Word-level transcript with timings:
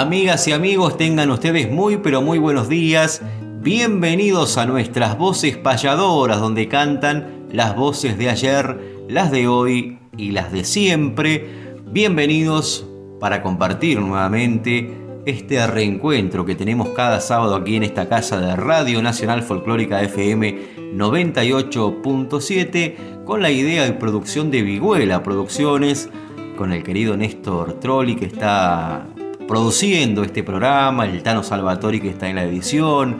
Amigas 0.00 0.48
y 0.48 0.52
amigos, 0.52 0.96
tengan 0.96 1.30
ustedes 1.30 1.70
muy 1.70 1.98
pero 1.98 2.22
muy 2.22 2.38
buenos 2.38 2.70
días. 2.70 3.20
Bienvenidos 3.60 4.56
a 4.56 4.64
nuestras 4.64 5.18
voces 5.18 5.58
payadoras, 5.58 6.40
donde 6.40 6.68
cantan 6.68 7.48
las 7.52 7.76
voces 7.76 8.16
de 8.16 8.30
ayer, 8.30 9.04
las 9.10 9.30
de 9.30 9.46
hoy 9.46 9.98
y 10.16 10.30
las 10.30 10.52
de 10.52 10.64
siempre. 10.64 11.74
Bienvenidos 11.84 12.86
para 13.20 13.42
compartir 13.42 14.00
nuevamente 14.00 14.90
este 15.26 15.66
reencuentro 15.66 16.46
que 16.46 16.54
tenemos 16.54 16.88
cada 16.96 17.20
sábado 17.20 17.54
aquí 17.54 17.76
en 17.76 17.82
esta 17.82 18.08
casa 18.08 18.40
de 18.40 18.56
Radio 18.56 19.02
Nacional 19.02 19.42
Folclórica 19.42 20.00
FM 20.00 20.94
98.7 20.94 23.24
con 23.26 23.42
la 23.42 23.50
idea 23.50 23.86
y 23.86 23.92
producción 23.92 24.50
de 24.50 24.62
Viguela 24.62 25.22
Producciones, 25.22 26.08
con 26.56 26.72
el 26.72 26.82
querido 26.84 27.18
Néstor 27.18 27.74
Trolli 27.80 28.16
que 28.16 28.24
está 28.24 29.06
produciendo 29.50 30.22
este 30.22 30.44
programa, 30.44 31.06
el 31.06 31.24
Tano 31.24 31.42
Salvatori 31.42 32.00
que 32.00 32.08
está 32.08 32.28
en 32.28 32.36
la 32.36 32.44
edición, 32.44 33.16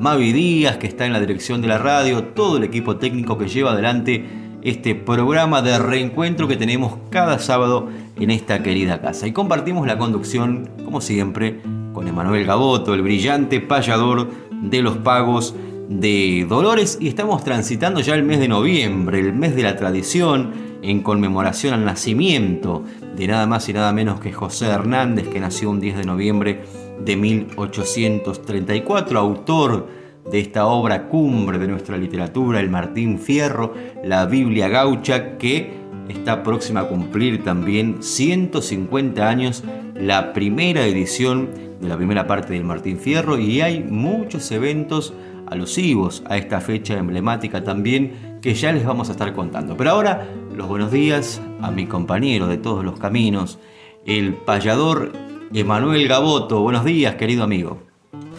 Mavi 0.00 0.32
Díaz 0.32 0.78
que 0.78 0.86
está 0.86 1.04
en 1.04 1.12
la 1.12 1.20
dirección 1.20 1.60
de 1.60 1.68
la 1.68 1.76
radio, 1.76 2.24
todo 2.24 2.56
el 2.56 2.64
equipo 2.64 2.96
técnico 2.96 3.36
que 3.36 3.48
lleva 3.48 3.72
adelante 3.72 4.24
este 4.62 4.94
programa 4.94 5.60
de 5.60 5.78
reencuentro 5.78 6.48
que 6.48 6.56
tenemos 6.56 6.94
cada 7.10 7.38
sábado 7.38 7.90
en 8.18 8.30
esta 8.30 8.62
querida 8.62 9.02
casa. 9.02 9.26
Y 9.26 9.32
compartimos 9.32 9.86
la 9.86 9.98
conducción, 9.98 10.70
como 10.86 11.02
siempre, 11.02 11.60
con 11.92 12.08
Emanuel 12.08 12.46
Gaboto, 12.46 12.94
el 12.94 13.02
brillante 13.02 13.60
payador 13.60 14.30
de 14.62 14.80
los 14.80 14.96
pagos 14.96 15.54
de 15.90 16.46
Dolores. 16.48 16.96
Y 16.98 17.08
estamos 17.08 17.44
transitando 17.44 18.00
ya 18.00 18.14
el 18.14 18.22
mes 18.22 18.38
de 18.38 18.48
noviembre, 18.48 19.20
el 19.20 19.34
mes 19.34 19.54
de 19.54 19.64
la 19.64 19.76
tradición, 19.76 20.50
en 20.80 21.02
conmemoración 21.02 21.74
al 21.74 21.84
nacimiento 21.84 22.84
de 23.16 23.26
nada 23.26 23.46
más 23.46 23.68
y 23.68 23.72
nada 23.72 23.92
menos 23.92 24.20
que 24.20 24.32
José 24.32 24.66
Hernández, 24.66 25.28
que 25.28 25.40
nació 25.40 25.70
un 25.70 25.80
10 25.80 25.98
de 25.98 26.04
noviembre 26.04 26.60
de 27.04 27.16
1834, 27.16 29.18
autor 29.18 29.88
de 30.30 30.40
esta 30.40 30.66
obra 30.66 31.08
cumbre 31.08 31.58
de 31.58 31.68
nuestra 31.68 31.96
literatura, 31.96 32.60
el 32.60 32.70
Martín 32.70 33.18
Fierro, 33.18 33.74
la 34.02 34.26
Biblia 34.26 34.68
Gaucha, 34.68 35.38
que 35.38 35.84
está 36.08 36.42
próxima 36.42 36.80
a 36.80 36.88
cumplir 36.88 37.44
también 37.44 38.02
150 38.02 39.28
años, 39.28 39.64
la 39.94 40.32
primera 40.32 40.86
edición 40.86 41.50
de 41.80 41.88
la 41.88 41.96
primera 41.96 42.26
parte 42.26 42.54
del 42.54 42.64
Martín 42.64 42.98
Fierro, 42.98 43.38
y 43.38 43.60
hay 43.60 43.82
muchos 43.82 44.50
eventos 44.50 45.14
alusivos 45.46 46.22
a 46.26 46.38
esta 46.38 46.60
fecha 46.60 46.98
emblemática 46.98 47.62
también 47.62 48.33
que 48.44 48.52
ya 48.52 48.72
les 48.72 48.84
vamos 48.84 49.08
a 49.08 49.12
estar 49.12 49.32
contando. 49.32 49.74
Pero 49.74 49.92
ahora 49.92 50.28
los 50.54 50.68
buenos 50.68 50.92
días 50.92 51.40
a 51.62 51.70
mi 51.70 51.86
compañero 51.86 52.46
de 52.46 52.58
todos 52.58 52.84
los 52.84 53.00
caminos, 53.00 53.58
el 54.04 54.34
payador 54.34 55.12
Emanuel 55.54 56.06
Gaboto. 56.06 56.60
Buenos 56.60 56.84
días, 56.84 57.14
querido 57.14 57.42
amigo. 57.42 57.78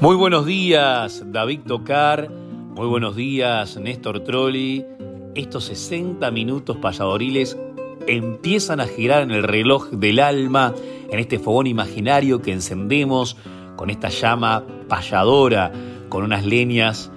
Muy 0.02 0.16
buenos 0.16 0.46
días, 0.46 1.24
David 1.26 1.62
Tocar. 1.62 2.30
Muy 2.30 2.86
buenos 2.86 3.16
días, 3.16 3.78
Néstor 3.78 4.20
Trolli. 4.20 4.86
Estos 5.34 5.64
60 5.64 6.30
minutos 6.30 6.78
payadoriles 6.78 7.58
empiezan 8.06 8.82
a 8.82 8.86
girar 8.86 9.24
en 9.24 9.32
el 9.32 9.42
reloj 9.42 9.90
del 9.90 10.20
alma, 10.20 10.76
en 11.10 11.18
este 11.18 11.40
fogón 11.40 11.66
imaginario 11.66 12.44
que 12.44 12.54
encendemos 12.54 13.38
con 13.76 13.90
esta 13.90 14.10
llama 14.10 14.64
payadora, 14.88 15.72
con 16.10 16.24
unas 16.24 16.46
leñas 16.46 17.12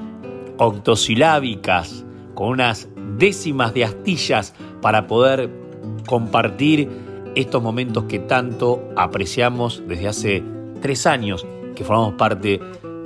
octosilábicas, 0.57 2.07
con 2.39 2.51
unas 2.51 2.89
décimas 3.17 3.75
de 3.75 3.83
astillas 3.83 4.55
para 4.81 5.09
poder 5.09 5.51
compartir 6.07 6.89
estos 7.35 7.61
momentos 7.61 8.05
que 8.05 8.21
tanto 8.21 8.81
apreciamos 8.95 9.83
desde 9.89 10.07
hace 10.07 10.45
tres 10.81 11.09
años 11.09 11.45
que 11.75 11.83
formamos 11.83 12.15
parte 12.15 12.61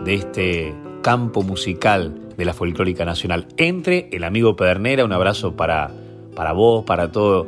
de 0.04 0.14
este 0.14 0.74
campo 1.00 1.40
musical 1.40 2.14
de 2.36 2.44
la 2.44 2.52
folclórica 2.52 3.06
nacional. 3.06 3.46
Entre 3.56 4.10
el 4.12 4.24
amigo 4.24 4.54
Pedernera, 4.54 5.02
un 5.02 5.14
abrazo 5.14 5.56
para, 5.56 5.90
para 6.36 6.52
vos, 6.52 6.84
para 6.84 7.10
todos 7.10 7.46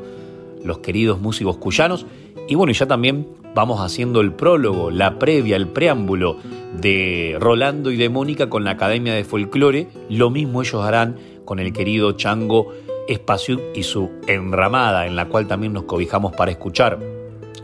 los 0.65 0.79
queridos 0.79 1.21
músicos 1.21 1.59
cuyanos. 1.59 2.07
Y 2.49 2.55
bueno, 2.55 2.73
ya 2.73 2.87
también 2.87 3.29
vamos 3.55 3.83
haciendo 3.83 4.23
el 4.23 4.33
prólogo, 4.33 4.91
la 4.91 5.19
previa, 5.19 5.57
el 5.57 5.69
preámbulo 5.69 6.39
de 6.81 7.37
Rolando 7.39 7.91
y 7.91 7.99
de 7.99 8.09
Mónica 8.09 8.49
con 8.49 8.65
la 8.65 8.71
Academia 8.71 9.13
de 9.13 9.25
Folclore. 9.25 9.89
Lo 10.09 10.31
mismo 10.31 10.63
ellos 10.63 10.83
harán 10.83 11.17
con 11.45 11.59
el 11.59 11.73
querido 11.73 12.13
Chango 12.13 12.73
Espacio 13.09 13.61
y 13.75 13.83
su 13.83 14.11
enramada, 14.27 15.07
en 15.07 15.17
la 15.17 15.29
cual 15.29 15.47
también 15.47 15.73
nos 15.73 15.85
cobijamos 15.85 16.33
para 16.35 16.51
escuchar 16.51 16.99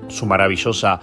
su 0.08 0.26
maravillosa 0.26 1.00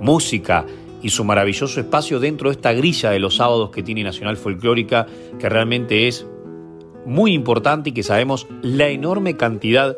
música 0.00 0.66
y 1.02 1.10
su 1.10 1.24
maravilloso 1.24 1.80
espacio 1.80 2.20
dentro 2.20 2.50
de 2.50 2.56
esta 2.56 2.72
grilla 2.72 3.10
de 3.10 3.18
los 3.18 3.36
sábados 3.36 3.70
que 3.70 3.82
tiene 3.82 4.04
Nacional 4.04 4.36
Folclórica, 4.36 5.06
que 5.38 5.48
realmente 5.48 6.06
es 6.06 6.26
muy 7.04 7.32
importante 7.32 7.90
y 7.90 7.92
que 7.92 8.02
sabemos 8.02 8.46
la 8.62 8.88
enorme 8.88 9.36
cantidad 9.36 9.96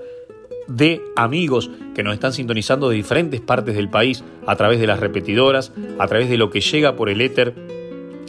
de 0.67 1.03
amigos 1.17 1.71
que 1.95 2.03
nos 2.03 2.15
están 2.15 2.33
sintonizando 2.33 2.89
de 2.89 2.97
diferentes 2.97 3.41
partes 3.41 3.75
del 3.75 3.91
país 3.91 4.25
a 4.47 4.57
través 4.57 4.81
de 4.81 4.87
las 4.87 5.01
repetidoras, 5.01 5.73
a 5.99 6.07
través 6.07 6.31
de 6.31 6.39
lo 6.39 6.51
que 6.51 6.61
llega 6.61 6.97
por 6.97 7.11
el 7.11 7.21
éter 7.21 7.55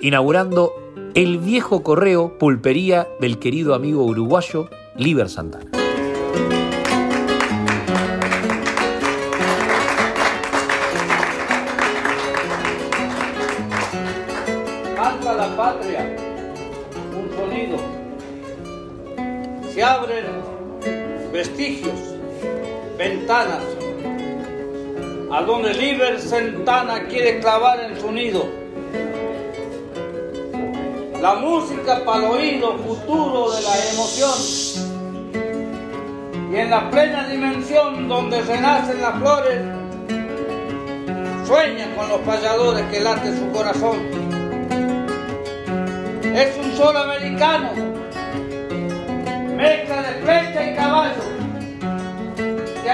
inaugurando 0.00 0.72
el 1.14 1.36
viejo 1.36 1.82
correo 1.82 2.38
pulpería 2.38 3.08
del 3.20 3.38
querido 3.38 3.74
amigo 3.74 4.04
uruguayo 4.04 4.70
Liber 4.96 5.28
Santana. 5.28 5.83
Vestigios, 21.44 22.00
ventanas, 22.96 23.62
a 25.30 25.42
donde 25.42 25.74
Liber 25.74 26.18
Santana 26.18 27.06
quiere 27.06 27.40
clavar 27.40 27.80
en 27.80 28.00
su 28.00 28.10
nido. 28.10 28.46
La 31.20 31.34
música 31.34 32.02
para 32.04 32.18
el 32.18 32.24
oído 32.24 32.78
futuro 32.78 33.50
de 33.50 33.62
la 33.62 33.76
emoción. 33.92 34.38
Y 36.50 36.56
en 36.56 36.70
la 36.70 36.90
plena 36.90 37.28
dimensión 37.28 38.08
donde 38.08 38.40
renacen 38.40 39.02
las 39.02 39.18
flores, 39.18 39.60
sueña 41.46 41.94
con 41.94 42.08
los 42.08 42.20
payadores 42.20 42.84
que 42.86 43.00
late 43.00 43.36
su 43.36 43.50
corazón. 43.52 43.98
Es 46.34 46.56
un 46.56 46.72
sol 46.74 46.96
americano, 46.96 47.70
mezcla 49.56 50.02
de 50.02 50.14
flecha 50.22 50.70
y 50.70 50.74
caballo, 50.74 51.33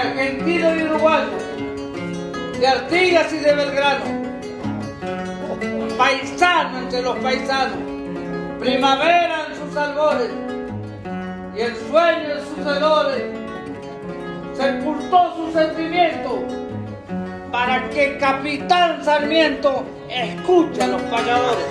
de 0.01 0.09
argentino 0.09 0.75
y 0.75 0.83
uruguayo, 0.83 1.37
de 2.59 2.67
Artigas 2.67 3.33
y 3.33 3.37
de 3.37 3.53
Belgrano, 3.53 4.05
paisano 5.97 6.79
entre 6.79 7.01
los 7.01 7.17
paisanos, 7.17 7.77
primavera 8.59 9.47
en 9.47 9.55
sus 9.55 9.77
albores. 9.77 10.31
Y 11.55 11.61
el 11.61 11.75
sueño 11.75 12.31
en 12.31 12.39
sus 12.39 12.59
hedores, 12.59 13.23
sepultó 14.55 15.35
su 15.35 15.53
sentimiento. 15.53 16.43
Para 17.51 17.89
que 17.89 18.17
Capitán 18.17 19.03
Sarmiento 19.03 19.83
escuche 20.09 20.83
a 20.83 20.87
los 20.87 21.01
payadores. 21.01 21.65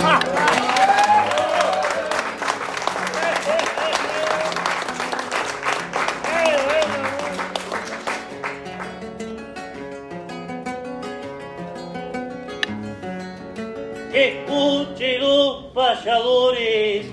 Escuche 14.21 15.19
los 15.19 15.65
payadores, 15.73 17.07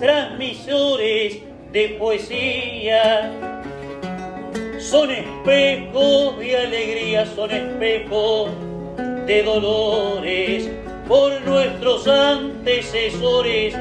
transmisores 0.00 1.38
de 1.70 1.88
poesía. 1.90 3.30
Son 4.76 5.12
espejos 5.12 6.40
de 6.40 6.56
alegría, 6.56 7.26
son 7.26 7.48
espejos 7.52 8.50
de 9.24 9.42
dolores 9.44 10.68
por 11.06 11.40
nuestros 11.42 12.08
antecesores. 12.08 13.76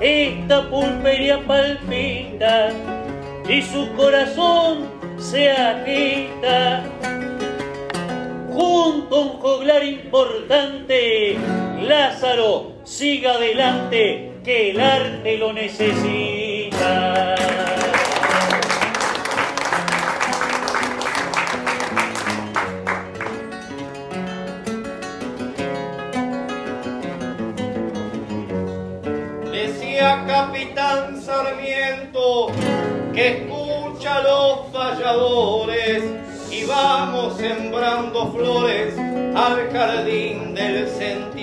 Esta 0.00 0.68
pulpería 0.68 1.46
palpita 1.46 2.70
y 3.48 3.62
su 3.62 3.88
corazón 3.92 4.88
se 5.16 5.48
agita 5.48 6.82
junto 8.52 9.14
a 9.14 9.20
un 9.20 9.28
joglar 9.38 9.84
importante. 9.84 11.38
Lázaro, 11.82 12.72
siga 12.84 13.32
adelante, 13.32 14.32
que 14.44 14.70
el 14.70 14.80
arte 14.80 15.38
lo 15.38 15.52
necesita. 15.52 17.34
Decía 29.50 30.24
Capitán 30.26 31.20
Sarmiento 31.20 32.48
que 33.12 33.28
escucha 33.28 34.16
a 34.16 34.22
los 34.22 34.72
falladores 34.72 36.02
y 36.50 36.64
vamos 36.64 37.36
sembrando 37.36 38.32
flores 38.32 38.96
al 38.98 39.70
jardín 39.72 40.54
del 40.54 40.88
sentimiento. 40.88 41.33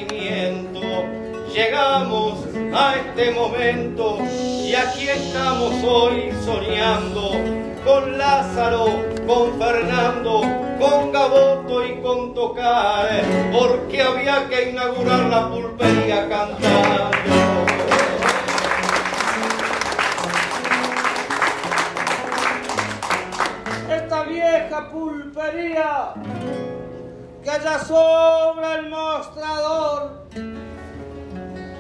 Llegamos 1.54 2.46
a 2.74 2.96
este 2.96 3.32
momento 3.32 4.20
y 4.22 4.74
aquí 4.74 5.10
estamos 5.10 5.84
hoy 5.84 6.32
soñando 6.46 7.32
con 7.84 8.18
Lázaro, 8.18 8.86
con 9.28 9.60
Fernando, 9.60 10.44
con 10.80 11.12
Gaboto 11.12 11.86
y 11.86 12.02
con 12.02 12.34
Tocar, 12.34 13.06
porque 13.52 14.02
había 14.02 14.48
que 14.48 14.70
inaugurar 14.70 15.24
la 15.26 15.50
pulpería 15.50 16.30
cantando. 16.30 16.72
esta 23.94 24.24
vieja 24.24 24.90
pulpería 24.90 26.14
que 27.44 27.50
allá 27.50 27.80
sobra 27.80 28.76
el 28.76 28.90
mostrador 28.90 30.22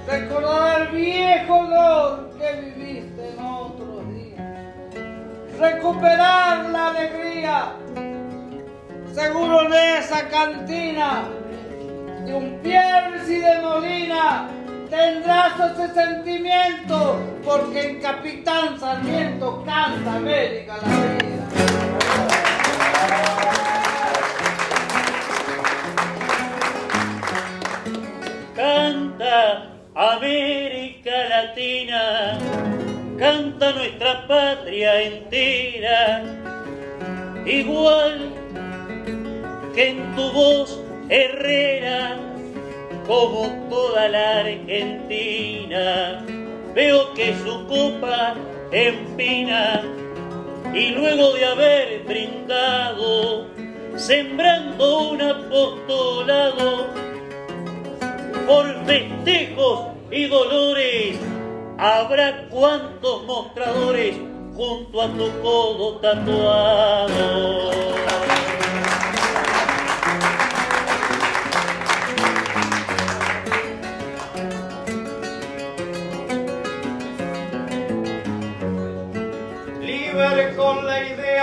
recordará 0.07 0.83
el 0.83 0.87
viejo 0.89 1.57
olor 1.57 2.29
que 2.37 2.61
viviste 2.61 3.29
en 3.29 3.39
otros 3.39 4.07
días 4.13 4.41
recuperar 5.59 6.69
la 6.69 6.87
alegría 6.89 7.73
seguro 9.13 9.65
en 9.65 9.73
esa 9.73 10.27
cantina 10.29 11.23
de 12.25 12.33
un 12.33 12.59
Piercy 12.61 13.39
de 13.39 13.61
Molina 13.61 14.47
tendrás 14.89 15.53
ese 15.71 15.93
sentimiento 15.93 17.19
porque 17.45 17.91
en 17.91 18.01
Capitán 18.01 18.79
Sarmiento 18.79 19.63
canta 19.65 20.15
América 20.15 20.77
la 20.81 20.90
empina 48.71 49.81
y 50.73 50.89
luego 50.91 51.33
de 51.33 51.45
haber 51.45 52.03
brindado, 52.03 53.47
sembrando 53.97 55.09
un 55.09 55.21
apostolado 55.21 56.87
por 58.47 58.85
festejos 58.85 59.87
y 60.09 60.25
dolores, 60.27 61.19
habrá 61.77 62.47
cuantos 62.49 63.23
mostradores 63.25 64.15
junto 64.55 65.01
a 65.01 65.07
tu 65.07 65.29
codo 65.41 65.97
tatuado. 65.97 67.71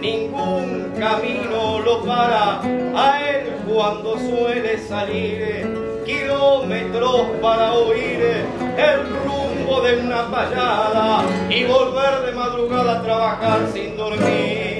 Ningún 0.00 0.92
camino 0.98 1.78
lo 1.78 2.04
para 2.04 2.60
a 2.60 3.20
él 3.20 3.52
cuando 3.72 4.18
suele 4.18 4.78
salir 4.78 6.02
kilómetros 6.04 7.26
para 7.40 7.72
oír 7.74 8.44
el 8.76 9.00
rumbo 9.24 9.80
de 9.82 10.00
una 10.00 10.28
payada 10.28 11.24
y 11.48 11.64
volver 11.64 12.26
de 12.26 12.32
madrugada 12.32 12.98
a 12.98 13.02
trabajar 13.02 13.60
sin 13.72 13.96
dormir. 13.96 14.71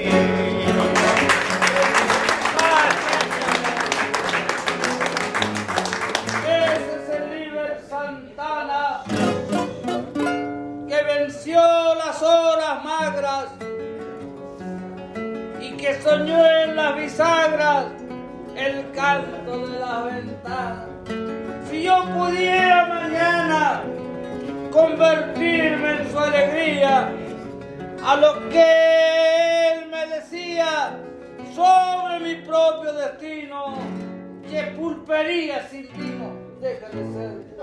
Soñó 16.03 16.45
en 16.45 16.75
las 16.75 16.97
bisagras 16.97 17.85
el 18.57 18.91
canto 18.91 19.67
de 19.67 19.79
la 19.79 20.03
ventana. 20.03 20.87
Si 21.69 21.83
yo 21.83 22.03
pudiera 22.13 22.85
mañana 22.87 23.83
convertirme 24.71 26.01
en 26.01 26.11
su 26.11 26.19
alegría, 26.19 27.09
a 28.05 28.15
lo 28.17 28.49
que 28.49 29.71
él 29.71 29.89
me 29.89 30.05
decía 30.07 30.99
sobre 31.55 32.19
mi 32.19 32.35
propio 32.45 32.93
destino, 32.93 33.75
que 34.49 34.61
pulpería 34.77 35.67
sin 35.69 35.87
tino 35.93 36.33
deja 36.59 36.89
de 36.89 37.13
ser. 37.13 37.53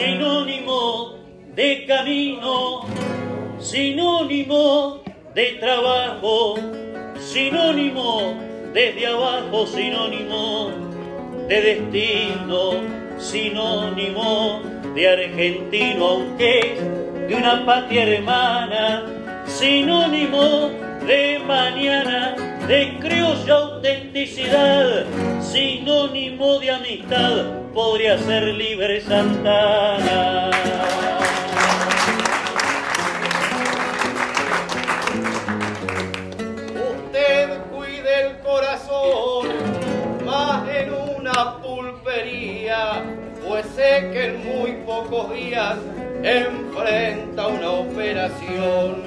Sinónimo 0.00 1.18
de 1.54 1.84
camino, 1.86 2.86
sinónimo 3.58 5.02
de 5.34 5.46
trabajo, 5.60 6.54
sinónimo 7.18 8.32
desde 8.72 9.06
abajo, 9.06 9.66
sinónimo 9.66 10.70
de 11.48 11.60
destino, 11.60 12.80
sinónimo 13.18 14.62
de 14.94 15.06
argentino, 15.06 16.06
aunque 16.06 16.78
de 17.28 17.34
una 17.34 17.66
patria 17.66 18.04
hermana, 18.04 19.04
sinónimo 19.44 20.70
de 21.06 21.40
mañana, 21.46 22.34
de 22.66 22.96
criolla 23.00 23.54
autenticidad, 23.54 25.04
sinónimo 25.42 26.58
de 26.58 26.70
amistad, 26.70 27.59
podría 27.74 28.18
ser 28.18 28.44
libre 28.44 29.00
Santana. 29.00 30.50
Usted 36.90 37.58
cuide 37.72 38.26
el 38.26 38.38
corazón 38.38 39.48
más 40.24 40.68
en 40.68 40.92
una 40.92 41.58
pulpería, 41.62 43.02
pues 43.46 43.66
sé 43.76 44.10
que 44.12 44.26
en 44.26 44.44
muy 44.44 44.72
pocos 44.84 45.32
días 45.32 45.76
enfrenta 46.22 47.46
una 47.46 47.70
operación. 47.70 49.02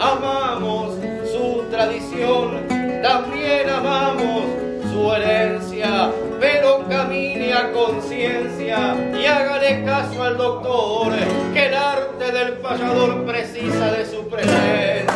Amamos 0.00 0.96
su 1.30 1.64
tradición, 1.70 2.66
también 3.02 3.68
amamos 3.68 4.69
su 4.90 5.12
herencia, 5.12 6.10
pero 6.40 6.84
camine 6.88 7.52
a 7.52 7.72
conciencia 7.72 8.96
y 9.14 9.24
hágale 9.24 9.84
caso 9.84 10.22
al 10.22 10.36
doctor, 10.36 11.12
que 11.52 11.66
el 11.66 11.74
arte 11.74 12.32
del 12.32 12.52
payador 12.54 13.24
precisa 13.24 13.92
de 13.92 14.06
su 14.06 14.28
presencia. 14.28 15.06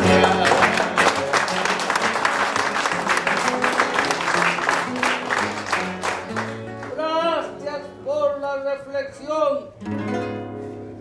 Gracias 6.95 7.81
por 8.05 8.39
la 8.39 8.55
reflexión 8.63 9.69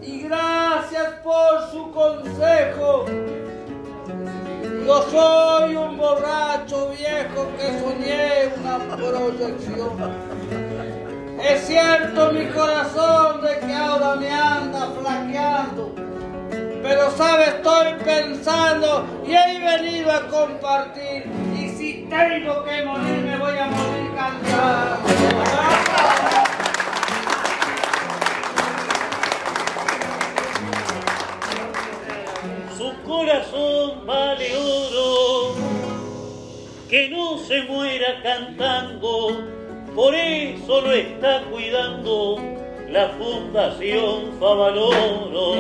y 0.02 0.23
gracias 0.23 1.14
por 1.23 1.71
su 1.71 1.93
consejo. 1.93 3.07
Yo 4.87 5.03
soy 5.11 5.76
un 5.76 5.97
borracho 5.97 6.91
viejo 6.91 7.49
que 7.57 7.79
soñé 7.81 8.53
una 8.61 8.79
proyección. 8.95 9.93
Es 11.43 11.67
cierto 11.67 12.31
mi 12.33 12.47
corazón 12.49 13.41
de 13.41 13.61
que 13.61 13.73
ahora 13.73 14.17
me 14.17 14.31
anda 14.31 14.91
flaqueando, 15.00 15.95
pero 16.83 17.11
sabe, 17.17 17.45
estoy 17.45 17.95
pensando 18.05 19.07
y 19.26 19.33
he 19.33 19.59
venido 19.59 20.12
a 20.12 20.26
compartir. 20.29 21.31
Y 21.59 21.71
si 21.71 22.07
tengo 22.11 22.62
que 22.64 22.83
morir, 22.83 23.25
me 23.25 23.38
voy 23.38 23.57
a 23.57 23.67
morir 23.67 24.11
cantando. 24.14 25.74
Corazón 33.14 34.06
vale 34.06 34.49
oro, 34.56 35.54
que 36.90 37.09
no 37.11 37.38
se 37.38 37.62
muera 37.62 38.21
cantando, 38.23 39.40
por 39.94 40.14
eso 40.14 40.80
lo 40.80 40.92
está 40.92 41.44
cuidando 41.44 42.38
la 42.90 43.11
Fundación 43.11 44.33
Favaloro. 44.40 45.54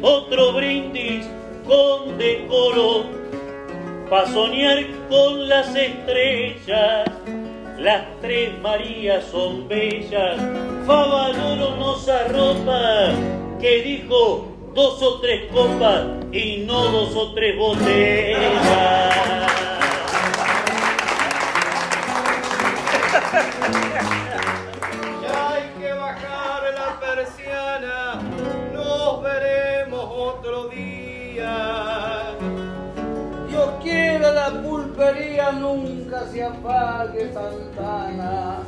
Otro 0.00 0.52
brindis 0.54 1.26
con 1.66 2.16
decoro, 2.16 3.04
pa' 4.08 4.26
soñar 4.26 4.78
con 5.10 5.46
las 5.48 5.74
estrellas. 5.76 7.04
Las 7.78 8.02
tres 8.22 8.50
Marías 8.62 9.24
son 9.30 9.68
bellas, 9.68 10.40
Favaloro 10.86 11.76
nos 11.76 12.08
arropa, 12.08 13.10
que 13.60 13.82
dijo 13.82 14.53
dos 14.74 15.00
o 15.02 15.20
tres 15.20 15.50
copas 15.52 16.04
y 16.32 16.64
no 16.66 16.90
dos 16.90 17.14
o 17.16 17.32
tres 17.32 17.56
botellas. 17.56 18.50
Ya 25.22 25.54
hay 25.54 25.70
que 25.80 25.92
bajar 25.92 26.62
la 26.74 27.00
persiana, 27.00 28.20
nos 28.72 29.22
veremos 29.22 30.04
otro 30.10 30.68
día. 30.68 32.34
Dios 33.48 33.70
quiera 33.82 34.30
la 34.32 34.50
pulpería 34.62 35.52
nunca 35.52 36.26
se 36.26 36.42
apague, 36.42 37.32
Santana. 37.32 38.58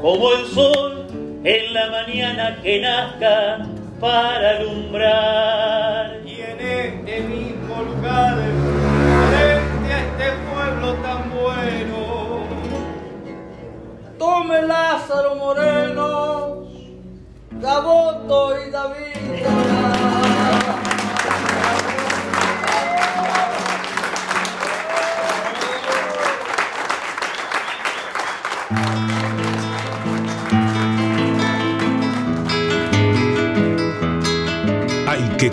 Como 0.00 0.32
el 0.32 0.46
sol 0.46 1.06
en 1.44 1.74
la 1.74 1.90
mañana 1.90 2.58
que 2.62 2.80
nazca 2.80 3.66
para 4.00 4.50
alumbrar. 4.56 6.20
Y 6.24 6.40
en 6.40 6.60
este 6.60 7.20
mismo 7.20 7.82
lugar, 7.82 8.36
frente 9.28 9.92
a 9.92 9.98
este 10.00 10.32
pueblo 10.50 10.94
tan 10.94 11.30
bueno, 11.30 12.46
Tome 14.18 14.62
Lázaro 14.62 15.36
Moreno, 15.36 16.64
Gaboto 17.60 18.54
y 18.66 18.70
David. 18.70 19.16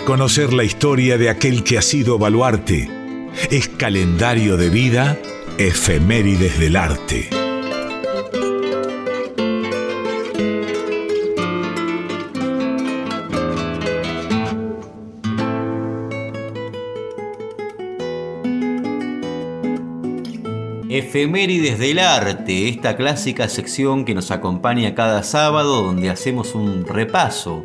Conocer 0.04 0.52
la 0.52 0.64
historia 0.64 1.16
de 1.16 1.30
aquel 1.30 1.64
que 1.64 1.78
ha 1.78 1.82
sido 1.82 2.18
baluarte. 2.18 2.90
Es 3.50 3.68
calendario 3.68 4.58
de 4.58 4.68
vida, 4.68 5.18
efemérides 5.56 6.58
del 6.58 6.76
arte. 6.76 7.30
Efemérides 20.90 21.78
del 21.78 21.98
arte, 21.98 22.68
esta 22.68 22.96
clásica 22.96 23.48
sección 23.48 24.04
que 24.04 24.14
nos 24.14 24.30
acompaña 24.30 24.94
cada 24.94 25.22
sábado 25.22 25.82
donde 25.82 26.10
hacemos 26.10 26.54
un 26.54 26.86
repaso 26.86 27.64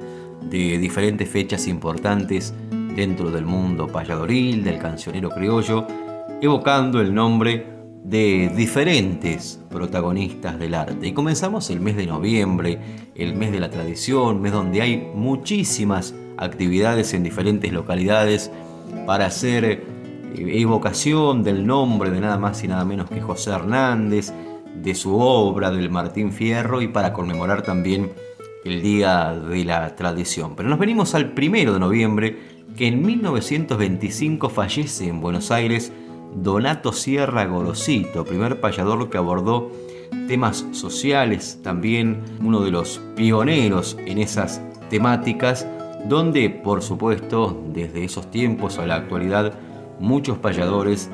de 0.50 0.78
diferentes 0.78 1.30
fechas 1.30 1.68
importantes 1.68 2.54
dentro 2.96 3.32
del 3.32 3.46
mundo 3.46 3.88
payadoril, 3.88 4.64
del 4.64 4.80
cancionero 4.80 5.30
criollo 5.30 5.86
evocando 6.42 7.02
el 7.02 7.14
nombre 7.14 7.66
de 8.04 8.52
diferentes 8.56 9.60
protagonistas 9.70 10.58
del 10.58 10.74
arte. 10.74 11.08
Y 11.08 11.14
comenzamos 11.14 11.70
el 11.70 11.82
mes 11.82 11.98
de 11.98 12.08
noviembre, 12.08 12.80
el 13.16 13.36
mes 13.36 13.52
de 13.52 13.60
la 13.60 13.70
tradición, 13.70 14.42
mes 14.42 14.54
donde 14.54 14.82
hay 14.82 15.12
muchísimas 15.14 16.16
actividades 16.38 17.14
en 17.14 17.24
diferentes 17.24 17.72
localidades 17.72 18.52
para 19.06 19.26
hacer 19.26 19.66
eh, 19.66 19.82
evocación 20.36 21.44
del 21.44 21.68
nombre 21.68 22.10
de 22.10 22.22
nada 22.22 22.38
más 22.38 22.64
y 22.64 22.68
nada 22.68 22.86
menos 22.86 23.10
que 23.10 23.22
José 23.22 23.52
Hernández, 23.52 24.34
de 24.76 24.96
su 24.96 25.20
obra 25.20 25.72
del 25.72 25.90
Martín 25.90 26.32
Fierro 26.32 26.82
y 26.82 26.88
para 26.88 27.12
conmemorar 27.12 27.64
también 27.64 28.12
el 28.66 28.82
Día 28.82 29.34
de 29.34 29.66
la 29.66 29.96
Tradición. 29.96 30.56
Pero 30.56 30.70
nos 30.70 30.80
venimos 30.80 31.16
al 31.16 31.32
primero 31.34 31.74
de 31.74 31.80
noviembre, 31.80 32.38
que 32.78 32.88
en 32.88 33.06
1925 33.06 34.50
fallece 34.50 35.08
en 35.08 35.22
Buenos 35.22 35.52
Aires 35.52 35.92
Donato 36.36 36.94
Sierra 36.94 37.46
Gorosito, 37.46 38.24
primer 38.24 38.60
payador 38.60 39.10
que 39.10 39.18
abordó 39.18 39.72
temas 40.28 40.66
sociales, 40.72 41.60
también 41.64 42.22
uno 42.42 42.62
de 42.62 42.72
los 42.72 43.02
pioneros 43.16 43.98
en 44.06 44.20
esas 44.20 44.62
temáticas, 44.90 45.68
donde 46.08 46.50
por 46.50 46.82
supuesto 46.82 47.62
desde 47.74 48.04
esos 48.04 48.30
tiempos 48.30 48.78
a 48.78 48.86
la 48.86 48.96
actualidad 48.96 49.54
muchos 50.00 50.38
payadores 50.38 51.10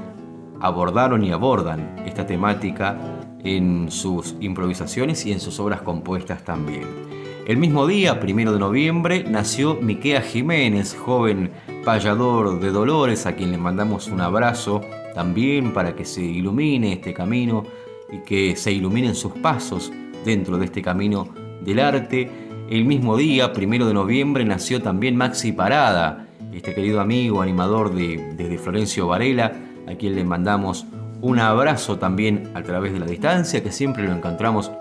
abordaron 0.60 1.24
y 1.24 1.32
abordan 1.32 2.04
esta 2.06 2.26
temática 2.26 2.98
en 3.44 3.90
sus 3.90 4.36
improvisaciones 4.40 5.26
y 5.26 5.32
en 5.32 5.40
sus 5.40 5.60
obras 5.60 5.82
compuestas 5.82 6.44
también. 6.44 7.15
El 7.46 7.58
mismo 7.58 7.86
día, 7.86 8.20
primero 8.20 8.54
de 8.54 8.60
noviembre, 8.60 9.24
nació 9.24 9.76
Miquea 9.76 10.22
Jiménez, 10.22 10.96
joven 10.96 11.52
payador 11.84 12.60
de 12.60 12.72
Dolores, 12.72 13.28
a 13.28 13.36
quien 13.36 13.52
le 13.52 13.60
mandamos 13.60 14.08
un 14.08 14.20
abrazo 14.20 14.82
también 15.14 15.72
para 15.72 15.96
que 15.96 16.06
se 16.06 16.24
ilumine 16.24 16.94
este 16.94 17.14
camino 17.14 17.64
y 18.12 18.24
que 18.24 18.56
se 18.56 18.72
iluminen 18.72 19.14
sus 19.14 19.34
pasos 19.34 19.92
dentro 20.26 20.58
de 20.58 20.66
este 20.66 20.82
camino 20.82 21.30
del 21.62 21.82
arte. 21.82 22.32
El 22.68 22.86
mismo 22.86 23.16
día, 23.16 23.54
primero 23.54 23.86
de 23.86 23.94
noviembre, 23.94 24.44
nació 24.44 24.82
también 24.82 25.16
Maxi 25.16 25.52
Parada, 25.52 26.26
este 26.52 26.74
querido 26.74 27.00
amigo, 27.00 27.44
animador 27.44 27.94
de, 27.94 28.34
desde 28.36 28.58
Florencio 28.58 29.06
Varela, 29.06 29.54
a 29.88 29.94
quien 29.94 30.16
le 30.16 30.24
mandamos 30.24 30.88
un 31.22 31.38
abrazo 31.38 32.00
también 32.00 32.50
a 32.56 32.64
través 32.64 32.92
de 32.92 33.00
la 33.00 33.06
distancia, 33.06 33.62
que 33.62 33.72
siempre 33.72 34.04
lo 34.08 34.14
encontramos 34.14 34.72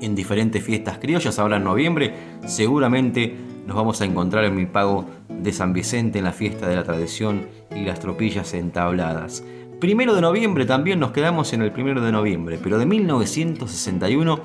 en 0.00 0.14
diferentes 0.14 0.62
fiestas 0.62 0.98
criollas. 0.98 1.38
Ahora 1.38 1.56
en 1.56 1.64
noviembre 1.64 2.14
seguramente 2.46 3.36
nos 3.66 3.76
vamos 3.76 4.00
a 4.00 4.04
encontrar 4.04 4.44
en 4.44 4.54
mi 4.54 4.66
pago 4.66 5.04
de 5.28 5.52
San 5.52 5.72
Vicente 5.72 6.18
en 6.18 6.24
la 6.24 6.32
fiesta 6.32 6.68
de 6.68 6.76
la 6.76 6.84
tradición 6.84 7.46
y 7.74 7.84
las 7.84 8.00
tropillas 8.00 8.54
entabladas. 8.54 9.44
Primero 9.80 10.14
de 10.14 10.20
noviembre 10.20 10.66
también 10.66 10.98
nos 10.98 11.12
quedamos 11.12 11.52
en 11.52 11.62
el 11.62 11.70
primero 11.70 12.00
de 12.00 12.10
noviembre, 12.10 12.58
pero 12.62 12.78
de 12.78 12.86
1961 12.86 14.40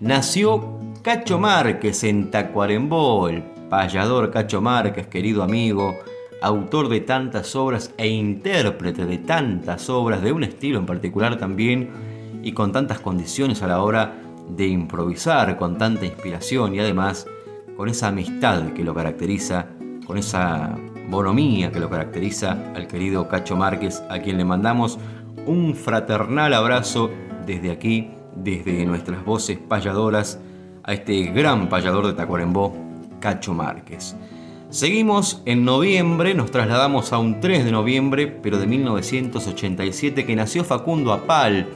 nació 0.00 0.78
Cacho 1.02 1.38
Márquez 1.38 2.02
en 2.04 2.30
Tacuarembó, 2.30 3.28
el 3.28 3.42
payador 3.68 4.30
Cacho 4.30 4.60
Márquez, 4.60 5.06
querido 5.06 5.42
amigo, 5.42 5.94
autor 6.40 6.88
de 6.88 7.00
tantas 7.00 7.54
obras 7.54 7.92
e 7.96 8.08
intérprete 8.08 9.06
de 9.06 9.18
tantas 9.18 9.88
obras, 9.90 10.22
de 10.22 10.32
un 10.32 10.42
estilo 10.42 10.78
en 10.78 10.86
particular 10.86 11.38
también, 11.38 11.90
y 12.42 12.52
con 12.52 12.72
tantas 12.72 13.00
condiciones 13.00 13.62
a 13.62 13.66
la 13.66 13.82
hora 13.82 14.23
de 14.48 14.66
improvisar, 14.66 15.56
con 15.56 15.78
tanta 15.78 16.06
inspiración 16.06 16.74
y 16.74 16.80
además 16.80 17.26
con 17.76 17.88
esa 17.88 18.08
amistad 18.08 18.72
que 18.72 18.84
lo 18.84 18.94
caracteriza, 18.94 19.66
con 20.06 20.18
esa 20.18 20.76
bonomía 21.08 21.70
que 21.70 21.80
lo 21.80 21.90
caracteriza 21.90 22.72
al 22.74 22.86
querido 22.86 23.28
Cacho 23.28 23.56
Márquez, 23.56 24.02
a 24.08 24.18
quien 24.18 24.38
le 24.38 24.44
mandamos 24.44 24.98
un 25.46 25.74
fraternal 25.74 26.54
abrazo 26.54 27.10
desde 27.46 27.70
aquí, 27.70 28.10
desde 28.36 28.84
nuestras 28.86 29.24
voces 29.24 29.58
payadoras, 29.58 30.38
a 30.82 30.92
este 30.92 31.24
gran 31.24 31.68
payador 31.68 32.06
de 32.06 32.12
Tacuarembó, 32.12 32.74
Cacho 33.20 33.54
Márquez. 33.54 34.16
Seguimos 34.70 35.40
en 35.46 35.64
noviembre, 35.64 36.34
nos 36.34 36.50
trasladamos 36.50 37.12
a 37.12 37.18
un 37.18 37.40
3 37.40 37.64
de 37.64 37.70
noviembre, 37.70 38.26
pero 38.26 38.58
de 38.58 38.66
1987, 38.66 40.26
que 40.26 40.36
nació 40.36 40.64
Facundo 40.64 41.12
Apal, 41.12 41.68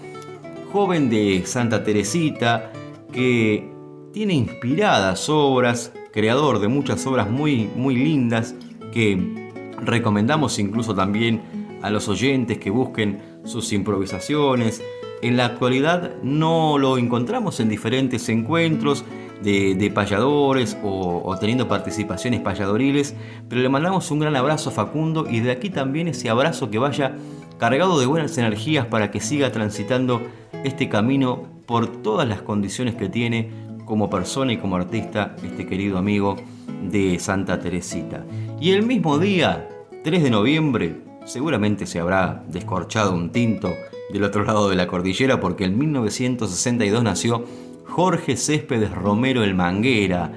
joven 0.73 1.11
de 1.11 1.43
Santa 1.47 1.83
Teresita, 1.85 2.73
que 3.13 3.71
tiene 4.13 4.35
inspiradas 4.35 5.29
obras, 5.29 5.93
creador 6.13 6.59
de 6.61 6.69
muchas 6.69 7.07
obras 7.07 7.31
muy, 7.31 7.69
muy 7.77 7.97
lindas, 7.97 8.55
que 8.93 9.51
recomendamos 9.81 10.59
incluso 10.59 10.95
también 10.95 11.43
a 11.83 11.91
los 11.91 12.09
oyentes 12.09 12.59
que 12.59 12.71
busquen 12.71 13.21
sus 13.45 13.73
improvisaciones. 13.73 14.83
En 15.23 15.37
la 15.37 15.47
actualidad 15.47 16.15
no 16.23 16.79
lo 16.79 16.99
encontramos 16.99 17.61
en 17.61 17.69
diferentes 17.69 18.29
encuentros, 18.29 19.05
de, 19.43 19.93
payadores 19.95 20.77
o, 20.83 21.37
teniendo 21.39 21.69
participaciones 21.69 22.41
payadoriles, 22.41 23.15
pero 23.49 23.61
le 23.61 23.69
mandamos 23.69 24.11
un 24.11 24.21
gran 24.21 24.37
abrazo 24.37 24.71
a 24.71 24.73
Facundo 24.73 25.27
y 25.29 25.41
de 25.41 25.53
aquí 25.53 25.71
también 25.71 26.09
ese 26.09 26.29
abrazo 26.29 26.71
que 26.71 26.79
vaya 26.79 27.17
cargado 27.59 27.99
de 27.99 28.07
buenas 28.07 28.37
energías 28.39 28.87
para 28.87 29.11
que 29.11 29.21
siga 29.21 29.51
transitando 29.53 30.23
este 30.64 30.88
camino 30.88 31.47
por 31.66 32.03
todas 32.03 32.29
las 32.29 32.42
condiciones 32.42 32.94
que 32.94 33.09
tiene 33.09 33.51
como 33.85 34.11
persona 34.11 34.53
y 34.53 34.59
como 34.59 34.77
artista 34.77 35.35
este 35.42 35.66
querido 35.66 35.99
amigo 35.99 36.37
de 36.83 37.18
Santa 37.18 37.59
Teresita. 37.59 38.25
Y 38.61 38.73
el 38.73 38.85
mismo 38.85 39.18
día, 39.18 39.68
3 40.05 40.23
de 40.23 40.31
noviembre, 40.31 40.97
seguramente 41.25 41.87
se 41.87 42.01
habrá 42.01 42.44
descorchado 42.49 43.14
un 43.14 43.31
tinto 43.31 43.75
del 44.11 44.25
otro 44.25 44.44
lado 44.44 44.68
de 44.68 44.77
la 44.77 44.87
cordillera 44.87 45.40
porque 45.40 45.64
en 45.64 45.79
1962 45.79 47.03
nació 47.03 47.44
Jorge 47.87 48.37
Céspedes 48.37 48.90
Romero 48.90 49.42
el 49.42 49.55
Manguera, 49.55 50.33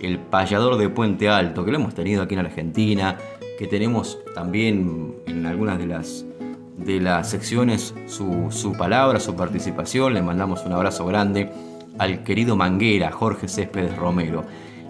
el 0.00 0.18
payador 0.18 0.76
de 0.76 0.88
Puente 0.88 1.28
Alto, 1.28 1.64
que 1.64 1.70
lo 1.70 1.78
hemos 1.78 1.94
tenido 1.94 2.22
aquí 2.22 2.34
en 2.34 2.40
Argentina, 2.40 3.16
que 3.58 3.66
tenemos 3.66 4.18
también 4.34 5.14
en 5.26 5.46
algunas 5.46 5.78
de 5.78 5.86
las, 5.86 6.24
de 6.84 7.00
las 7.00 7.30
secciones 7.30 7.94
su, 8.06 8.48
su 8.50 8.72
palabra, 8.72 9.20
su 9.20 9.34
participación. 9.34 10.14
Le 10.14 10.22
mandamos 10.22 10.64
un 10.64 10.72
abrazo 10.72 11.06
grande 11.06 11.50
al 11.98 12.22
querido 12.22 12.56
Manguera, 12.56 13.10
Jorge 13.10 13.48
Céspedes 13.48 13.96
Romero. 13.96 14.44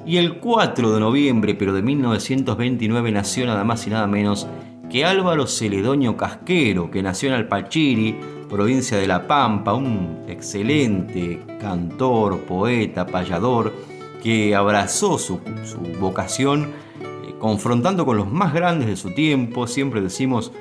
Y 0.05 0.17
el 0.17 0.39
4 0.39 0.93
de 0.93 1.01
noviembre, 1.01 1.55
pero 1.55 1.73
de 1.73 1.83
1929, 1.83 3.13
nació 3.13 3.47
nada 3.47 3.63
más 3.65 3.87
y 3.87 3.91
nada 3.91 4.07
menos 4.07 4.49
que 4.91 5.05
Álvaro 5.05 5.47
Celedonio 5.47 6.17
Casquero, 6.17 6.91
que 6.91 7.03
nació 7.03 7.29
en 7.29 7.37
Alpachiri, 7.37 8.19
provincia 8.51 8.99
de 8.99 9.07
La 9.07 9.27
Pampa, 9.27 9.73
un 9.73 10.25
excelente 10.29 11.41
cantor, 11.61 12.41
poeta, 12.41 13.07
payador, 13.07 13.73
que 14.23 14.55
abrazó 14.55 15.19
su, 15.19 15.41
vocación 15.99 16.65
eh, 17.01 17.35
confrontando 17.39 18.05
con 18.05 18.17
los 18.17 18.31
más 18.31 18.53
grandes 18.53 18.89
de 18.89 18.97
su 18.97 19.15
tiempo. 19.15 19.67
Siempre 19.67 20.01
decimos 20.01 20.53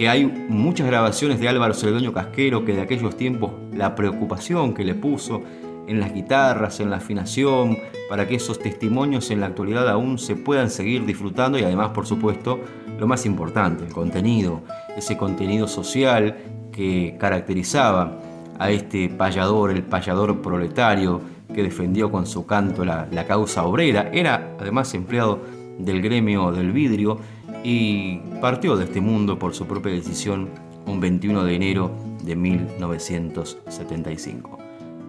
que 0.00 0.08
hay 0.08 0.24
muchas 0.24 0.86
grabaciones 0.86 1.40
de 1.40 1.48
Álvaro 1.50 1.74
Celedonio 1.74 2.14
Casquero 2.14 2.64
que 2.64 2.72
de 2.72 2.80
aquellos 2.80 3.18
tiempos 3.18 3.52
la 3.74 3.94
preocupación 3.94 4.72
que 4.72 4.82
le 4.82 4.94
puso 4.94 5.42
en 5.86 6.00
las 6.00 6.14
guitarras, 6.14 6.80
en 6.80 6.88
la 6.88 6.96
afinación, 6.96 7.76
para 8.08 8.26
que 8.26 8.36
esos 8.36 8.58
testimonios 8.58 9.30
en 9.30 9.40
la 9.40 9.48
actualidad 9.48 9.86
aún 9.90 10.18
se 10.18 10.36
puedan 10.36 10.70
seguir 10.70 11.04
disfrutando 11.04 11.58
y 11.58 11.64
además, 11.64 11.90
por 11.90 12.06
supuesto, 12.06 12.60
lo 12.98 13.06
más 13.06 13.26
importante, 13.26 13.84
el 13.84 13.92
contenido, 13.92 14.62
ese 14.96 15.18
contenido 15.18 15.68
social 15.68 16.34
que 16.72 17.18
caracterizaba 17.20 18.20
a 18.58 18.70
este 18.70 19.10
payador, 19.10 19.70
el 19.70 19.82
payador 19.82 20.40
proletario 20.40 21.20
que 21.52 21.62
defendió 21.62 22.10
con 22.10 22.24
su 22.24 22.46
canto 22.46 22.86
la, 22.86 23.26
causa 23.28 23.64
obrera. 23.64 24.08
Era 24.14 24.54
además 24.58 24.94
empleado 24.94 25.40
del 25.78 26.00
gremio 26.00 26.52
del 26.52 26.72
vidrio 26.72 27.18
y 27.62 28.16
partió 28.40 28.76
de 28.76 28.84
este 28.84 29.00
mundo 29.00 29.38
por 29.38 29.54
su 29.54 29.66
propia 29.66 29.92
decisión 29.92 30.48
un 30.86 31.00
21 31.00 31.44
de 31.44 31.54
enero 31.54 31.90
de 32.22 32.36
1975. 32.36 34.58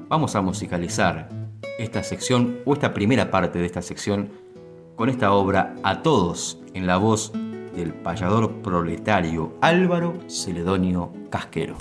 Vamos 0.09 0.35
a 0.35 0.41
musicalizar 0.41 1.29
esta 1.79 2.03
sección 2.03 2.57
o 2.65 2.73
esta 2.73 2.93
primera 2.93 3.31
parte 3.31 3.59
de 3.59 3.65
esta 3.65 3.81
sección 3.81 4.29
con 4.95 5.09
esta 5.09 5.31
obra 5.31 5.73
A 5.83 6.03
todos 6.03 6.59
en 6.73 6.85
la 6.85 6.97
voz 6.97 7.31
del 7.75 7.93
payador 7.93 8.51
proletario 8.61 9.53
Álvaro 9.61 10.13
Celedonio 10.27 11.13
Casquero. 11.29 11.75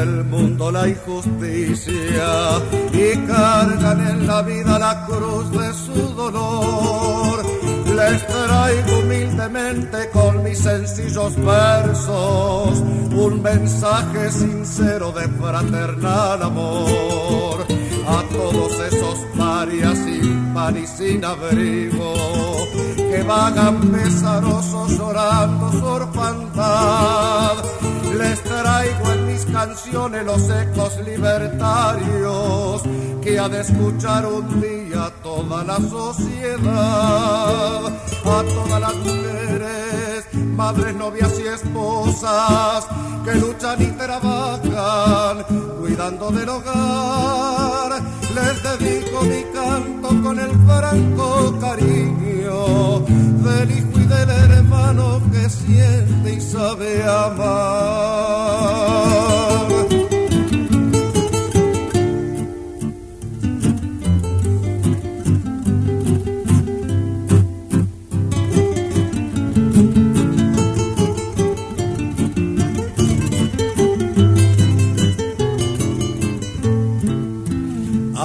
Del 0.00 0.24
mundo 0.24 0.70
la 0.72 0.88
injusticia 0.88 2.30
y 2.92 3.18
cargan 3.26 4.00
en 4.12 4.26
la 4.26 4.40
vida 4.42 4.78
la 4.78 5.04
cruz 5.06 5.50
de 5.52 5.72
su 5.74 6.14
dolor. 6.14 7.44
Les 7.98 8.26
traigo 8.26 8.98
humildemente 9.00 10.08
con 10.10 10.42
mis 10.42 10.58
sencillos 10.58 11.36
versos 11.36 12.82
un 13.12 13.42
mensaje 13.42 14.32
sincero 14.32 15.12
de 15.12 15.28
fraternal 15.28 16.42
amor 16.42 17.66
a 18.08 18.22
todos 18.32 18.72
esos 18.90 19.18
parias 19.36 19.98
sin 19.98 20.54
pan 20.54 20.76
y 20.82 20.86
sin 20.86 21.22
abrigo 21.24 22.14
que 22.96 23.22
vagan 23.22 23.80
pesarosos 23.90 24.92
llorando 24.96 25.70
su 25.72 25.84
orfandad. 25.84 27.56
Les 28.16 28.42
traigo 28.42 29.12
en 29.12 29.19
mis 29.40 29.52
canciones 29.52 30.24
los 30.24 30.42
ecos 30.50 30.98
libertarios 31.04 32.82
que 33.22 33.38
ha 33.38 33.48
de 33.48 33.60
escuchar 33.60 34.26
un 34.26 34.60
día 34.60 35.12
toda 35.22 35.64
la 35.64 35.76
sociedad, 35.76 36.66
a 37.86 38.42
todas 38.54 38.80
las 38.80 38.96
mujeres, 38.96 40.26
madres, 40.56 40.94
novias 40.94 41.38
y 41.38 41.46
esposas 41.46 42.86
que 43.24 43.34
luchan 43.34 43.82
y 43.82 43.86
trabajan 43.92 45.44
cuidando 45.80 46.30
del 46.30 46.48
hogar. 46.48 48.02
Les 48.34 48.62
dedico 48.62 49.22
mi 49.22 49.42
canto 49.52 50.08
con 50.22 50.38
el 50.38 50.50
franco 50.66 51.58
cariño 51.60 53.00
del 53.00 53.70
hijo 53.70 53.99
del 54.10 54.30
hermano 54.30 55.20
que 55.32 55.48
siente 55.48 56.34
y 56.34 56.40
sabe 56.40 57.02
amar. 57.04 58.50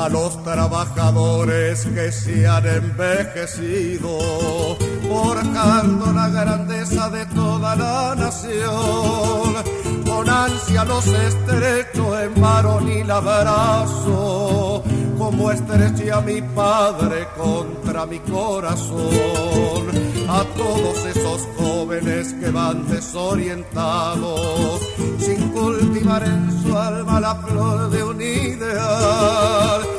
a 0.05 0.09
los 0.09 0.43
trabajadores 0.43 1.85
que 1.95 2.11
se 2.11 2.45
han 2.45 2.67
envejecido, 2.67 4.19
forjando 5.07 6.11
la 6.11 6.29
grandeza 6.29 7.09
de 7.09 7.25
toda 7.27 7.75
la 7.75 8.15
nación. 8.15 9.53
Con 10.05 10.29
ansia 10.29 10.85
los 10.85 11.07
estrecho 11.07 12.19
en 12.19 12.41
varonil 12.41 13.09
abrazo, 13.09 14.83
como 15.17 15.51
estreché 15.51 16.11
a 16.11 16.21
mi 16.21 16.41
padre 16.41 17.27
contra 17.37 18.05
mi 18.05 18.19
corazón. 18.19 19.83
A 20.27 20.43
todos 20.57 21.05
esos 21.05 21.47
jóvenes 21.57 22.33
que 22.33 22.49
van 22.49 22.87
desorientados, 22.87 24.81
sin 25.19 25.49
cultivar 25.49 26.23
en 26.23 26.63
su 26.63 26.77
alma 26.77 27.19
la 27.19 27.35
flor 27.35 27.89
de 27.89 28.03
un 28.03 28.21
ideal. 28.21 29.94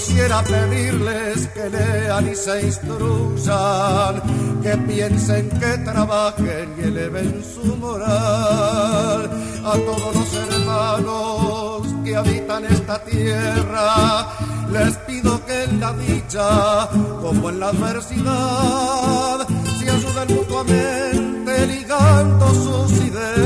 Quisiera 0.00 0.42
pedirles 0.42 1.46
que 1.48 1.68
lean 1.68 2.32
y 2.32 2.34
se 2.34 2.62
instruyan, 2.62 4.22
que 4.62 4.74
piensen, 4.88 5.50
que 5.60 5.76
trabajen 5.84 6.74
y 6.78 6.84
eleven 6.84 7.44
su 7.44 7.76
moral. 7.76 9.30
A 9.62 9.72
todos 9.72 10.14
los 10.14 10.32
hermanos 10.32 11.82
que 12.02 12.16
habitan 12.16 12.64
esta 12.64 13.04
tierra, 13.04 14.26
les 14.72 14.96
pido 15.06 15.44
que 15.44 15.64
en 15.64 15.80
la 15.80 15.92
dicha, 15.92 16.88
como 17.20 17.50
en 17.50 17.60
la 17.60 17.68
adversidad, 17.68 19.46
se 19.78 19.90
ayuden 19.90 20.34
mutuamente 20.34 21.66
ligando 21.66 22.54
sus 22.54 22.92
ideas 23.04 23.42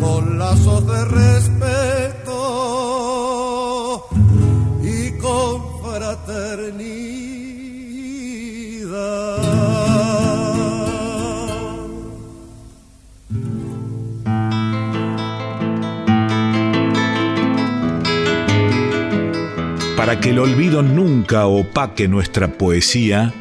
con 0.00 0.38
lazos 0.38 0.86
de 0.86 1.04
respeto 1.04 1.89
Que 20.20 20.30
el 20.30 20.38
olvido 20.38 20.82
nunca 20.82 21.46
opaque 21.46 22.06
nuestra 22.06 22.48
poesía, 22.48 23.32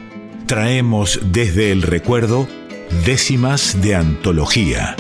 traemos 0.45 1.19
desde 1.31 1.71
el 1.71 1.81
recuerdo 1.81 2.47
décimas 3.05 3.81
de 3.81 3.95
antología. 3.95 4.95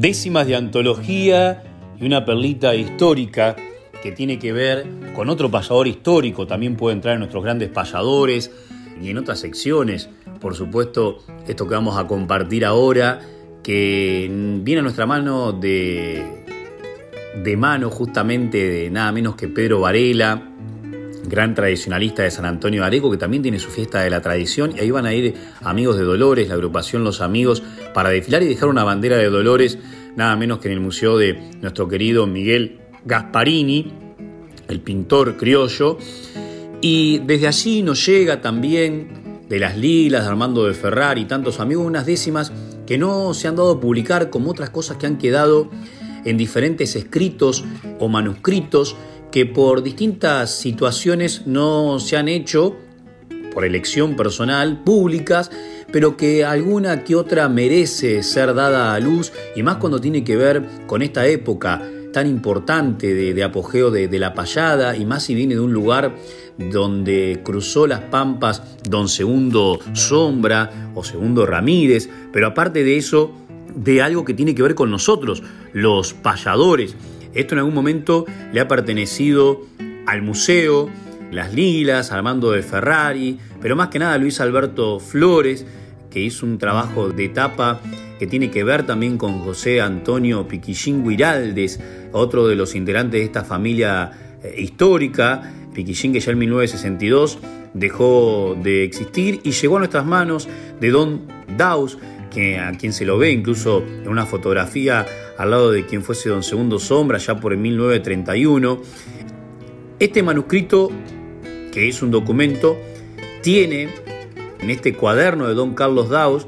décimas 0.00 0.46
de 0.46 0.54
antología 0.54 1.62
y 2.00 2.06
una 2.06 2.24
perlita 2.24 2.74
histórica 2.74 3.56
que 4.02 4.12
tiene 4.12 4.38
que 4.38 4.52
ver 4.52 4.86
con 5.14 5.28
otro 5.28 5.50
payador 5.50 5.88
histórico, 5.88 6.46
también 6.46 6.76
puede 6.76 6.94
entrar 6.94 7.14
en 7.14 7.20
nuestros 7.20 7.42
grandes 7.42 7.68
payadores 7.68 8.50
y 9.02 9.10
en 9.10 9.18
otras 9.18 9.40
secciones, 9.40 10.08
por 10.40 10.54
supuesto, 10.54 11.18
esto 11.46 11.66
que 11.66 11.74
vamos 11.74 11.98
a 11.98 12.06
compartir 12.06 12.64
ahora, 12.64 13.20
que 13.62 14.28
viene 14.62 14.80
a 14.80 14.82
nuestra 14.82 15.06
mano 15.06 15.52
de, 15.52 16.44
de 17.42 17.56
mano 17.56 17.90
justamente 17.90 18.68
de 18.68 18.90
nada 18.90 19.12
menos 19.12 19.34
que 19.34 19.48
Pedro 19.48 19.80
Varela, 19.80 20.42
gran 21.28 21.54
tradicionalista 21.54 22.22
de 22.22 22.30
San 22.30 22.46
Antonio 22.46 22.82
de 22.82 22.86
Areco, 22.86 23.10
que 23.10 23.18
también 23.18 23.42
tiene 23.42 23.58
su 23.58 23.70
fiesta 23.70 24.00
de 24.00 24.10
la 24.10 24.20
tradición, 24.20 24.72
y 24.76 24.80
ahí 24.80 24.90
van 24.90 25.06
a 25.06 25.12
ir 25.12 25.34
amigos 25.62 25.98
de 25.98 26.04
Dolores, 26.04 26.48
la 26.48 26.54
agrupación 26.54 27.04
Los 27.04 27.20
Amigos, 27.20 27.62
para 27.92 28.10
desfilar 28.10 28.42
y 28.42 28.46
dejar 28.46 28.68
una 28.68 28.84
bandera 28.84 29.16
de 29.16 29.28
Dolores, 29.28 29.78
nada 30.16 30.36
menos 30.36 30.58
que 30.58 30.68
en 30.68 30.74
el 30.74 30.80
museo 30.80 31.18
de 31.18 31.34
nuestro 31.60 31.88
querido 31.88 32.26
Miguel 32.26 32.78
Gasparini, 33.08 33.90
el 34.68 34.80
pintor 34.80 35.38
criollo, 35.38 35.96
y 36.82 37.20
desde 37.20 37.46
allí 37.48 37.82
nos 37.82 38.04
llega 38.06 38.42
también 38.42 39.40
de 39.48 39.58
las 39.58 39.78
Lilas, 39.78 40.24
de 40.24 40.28
Armando 40.28 40.66
de 40.66 40.74
Ferrari 40.74 41.22
y 41.22 41.24
tantos 41.24 41.58
amigos, 41.58 41.86
unas 41.86 42.04
décimas 42.04 42.52
que 42.86 42.98
no 42.98 43.32
se 43.32 43.48
han 43.48 43.56
dado 43.56 43.72
a 43.72 43.80
publicar, 43.80 44.28
como 44.28 44.50
otras 44.50 44.68
cosas 44.68 44.98
que 44.98 45.06
han 45.06 45.16
quedado 45.16 45.70
en 46.26 46.36
diferentes 46.36 46.96
escritos 46.96 47.64
o 47.98 48.08
manuscritos 48.08 48.94
que 49.32 49.46
por 49.46 49.82
distintas 49.82 50.54
situaciones 50.54 51.46
no 51.46 51.98
se 52.00 52.18
han 52.18 52.28
hecho, 52.28 52.76
por 53.54 53.64
elección 53.64 54.16
personal, 54.16 54.84
públicas, 54.84 55.50
pero 55.90 56.18
que 56.18 56.44
alguna 56.44 57.04
que 57.04 57.16
otra 57.16 57.48
merece 57.48 58.22
ser 58.22 58.52
dada 58.52 58.92
a 58.92 59.00
luz, 59.00 59.32
y 59.56 59.62
más 59.62 59.76
cuando 59.76 59.98
tiene 59.98 60.24
que 60.24 60.36
ver 60.36 60.62
con 60.86 61.00
esta 61.00 61.26
época 61.26 61.88
tan 62.12 62.26
importante 62.26 63.14
de, 63.14 63.44
apogeo 63.44 63.90
de, 63.90 64.18
la 64.18 64.34
payada, 64.34 64.96
y 64.96 65.04
más 65.04 65.24
si 65.24 65.34
viene 65.34 65.54
de 65.54 65.60
un 65.60 65.72
lugar 65.72 66.14
donde 66.58 67.40
cruzó 67.44 67.86
las 67.86 68.00
pampas 68.00 68.62
don 68.88 69.08
Segundo 69.08 69.78
Sombra 69.92 70.90
o 70.94 71.04
Segundo 71.04 71.46
Ramírez, 71.46 72.08
pero 72.32 72.48
aparte 72.48 72.82
de 72.84 72.96
eso, 72.96 73.32
de 73.74 74.02
algo 74.02 74.24
que 74.24 74.34
tiene 74.34 74.54
que 74.54 74.62
ver 74.62 74.74
con 74.74 74.90
nosotros, 74.90 75.42
los 75.72 76.14
payadores. 76.14 76.96
Esto 77.34 77.54
en 77.54 77.60
algún 77.60 77.74
momento 77.74 78.24
le 78.52 78.60
ha 78.60 78.68
pertenecido 78.68 79.62
al 80.06 80.22
museo, 80.22 80.88
Las 81.30 81.52
Lilas, 81.52 82.10
Armando 82.10 82.50
de 82.50 82.62
Ferrari, 82.62 83.38
pero 83.60 83.76
más 83.76 83.88
que 83.88 83.98
nada 83.98 84.16
Luis 84.18 84.40
Alberto 84.40 84.98
Flores, 84.98 85.66
que 86.10 86.20
hizo 86.20 86.46
un 86.46 86.58
trabajo 86.58 87.10
de 87.10 87.28
tapa 87.28 87.80
que 88.18 88.26
tiene 88.26 88.50
que 88.50 88.64
ver 88.64 88.84
también 88.84 89.16
con 89.16 89.40
José 89.40 89.80
Antonio 89.80 90.48
Piquillín 90.48 91.06
Guiraldes, 91.06 91.80
otro 92.12 92.46
de 92.48 92.56
los 92.56 92.74
integrantes 92.74 93.20
de 93.20 93.24
esta 93.24 93.44
familia 93.44 94.38
eh, 94.42 94.54
histórica, 94.58 95.52
Piquillín 95.72 96.12
que 96.12 96.20
ya 96.20 96.32
en 96.32 96.38
1962 96.38 97.38
dejó 97.74 98.56
de 98.60 98.84
existir 98.84 99.40
y 99.44 99.52
llegó 99.52 99.76
a 99.76 99.78
nuestras 99.80 100.04
manos 100.04 100.48
de 100.80 100.90
Don 100.90 101.22
Daus, 101.56 101.98
que 102.30 102.58
a 102.58 102.72
quien 102.72 102.92
se 102.92 103.04
lo 103.04 103.18
ve 103.18 103.30
incluso 103.30 103.82
en 103.82 104.08
una 104.08 104.26
fotografía 104.26 105.06
al 105.38 105.50
lado 105.50 105.70
de 105.70 105.86
quien 105.86 106.02
fuese 106.02 106.28
Don 106.28 106.42
Segundo 106.42 106.78
Sombra, 106.78 107.18
ya 107.18 107.38
por 107.38 107.52
el 107.52 107.58
1931. 107.58 108.82
Este 109.98 110.22
manuscrito, 110.22 110.90
que 111.72 111.88
es 111.88 112.02
un 112.02 112.10
documento, 112.10 112.76
tiene 113.42 113.88
en 114.60 114.70
este 114.70 114.94
cuaderno 114.94 115.46
de 115.46 115.54
don 115.54 115.74
Carlos 115.74 116.08
Daus, 116.08 116.46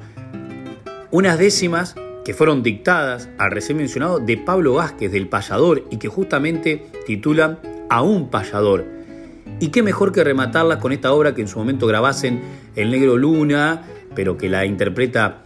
unas 1.10 1.38
décimas 1.38 1.94
que 2.24 2.34
fueron 2.34 2.62
dictadas 2.62 3.28
al 3.38 3.50
recién 3.50 3.78
mencionado 3.78 4.18
de 4.18 4.36
Pablo 4.36 4.74
Vázquez, 4.74 5.10
del 5.12 5.28
payador, 5.28 5.84
y 5.90 5.96
que 5.96 6.08
justamente 6.08 6.86
titulan 7.06 7.58
A 7.88 8.02
un 8.02 8.30
payador. 8.30 8.86
Y 9.58 9.68
qué 9.68 9.82
mejor 9.82 10.12
que 10.12 10.22
rematarlas 10.22 10.78
con 10.78 10.92
esta 10.92 11.12
obra 11.12 11.34
que 11.34 11.40
en 11.40 11.48
su 11.48 11.58
momento 11.58 11.86
grabasen 11.86 12.40
El 12.76 12.90
Negro 12.90 13.16
Luna, 13.16 13.82
pero 14.14 14.36
que 14.36 14.48
la 14.48 14.64
interpreta 14.64 15.42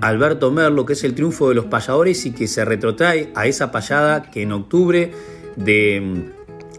Alberto 0.00 0.50
Merlo, 0.50 0.86
que 0.86 0.92
es 0.92 1.04
el 1.04 1.14
triunfo 1.14 1.48
de 1.48 1.56
los 1.56 1.64
payadores 1.64 2.24
y 2.24 2.30
que 2.30 2.46
se 2.46 2.64
retrotrae 2.64 3.30
a 3.34 3.46
esa 3.46 3.72
payada 3.72 4.30
que 4.30 4.42
en 4.42 4.52
octubre 4.52 5.12
de 5.56 6.30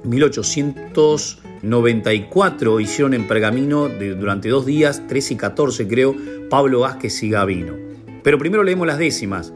mm, 0.06 0.10
1800 0.10 1.40
94 1.62 2.80
hicieron 2.80 3.14
en 3.14 3.28
pergamino 3.28 3.88
de, 3.88 4.16
durante 4.16 4.50
dos 4.50 4.66
días, 4.66 5.08
13 5.08 5.34
y 5.34 5.38
14 5.38 5.88
creo, 5.88 6.16
Pablo 6.50 6.82
Vázquez 6.82 7.22
y 7.24 7.30
Gavino. 7.30 7.74
Pero 8.24 8.38
primero 8.38 8.64
leemos 8.64 8.88
las 8.88 8.98
décimas. 8.98 9.54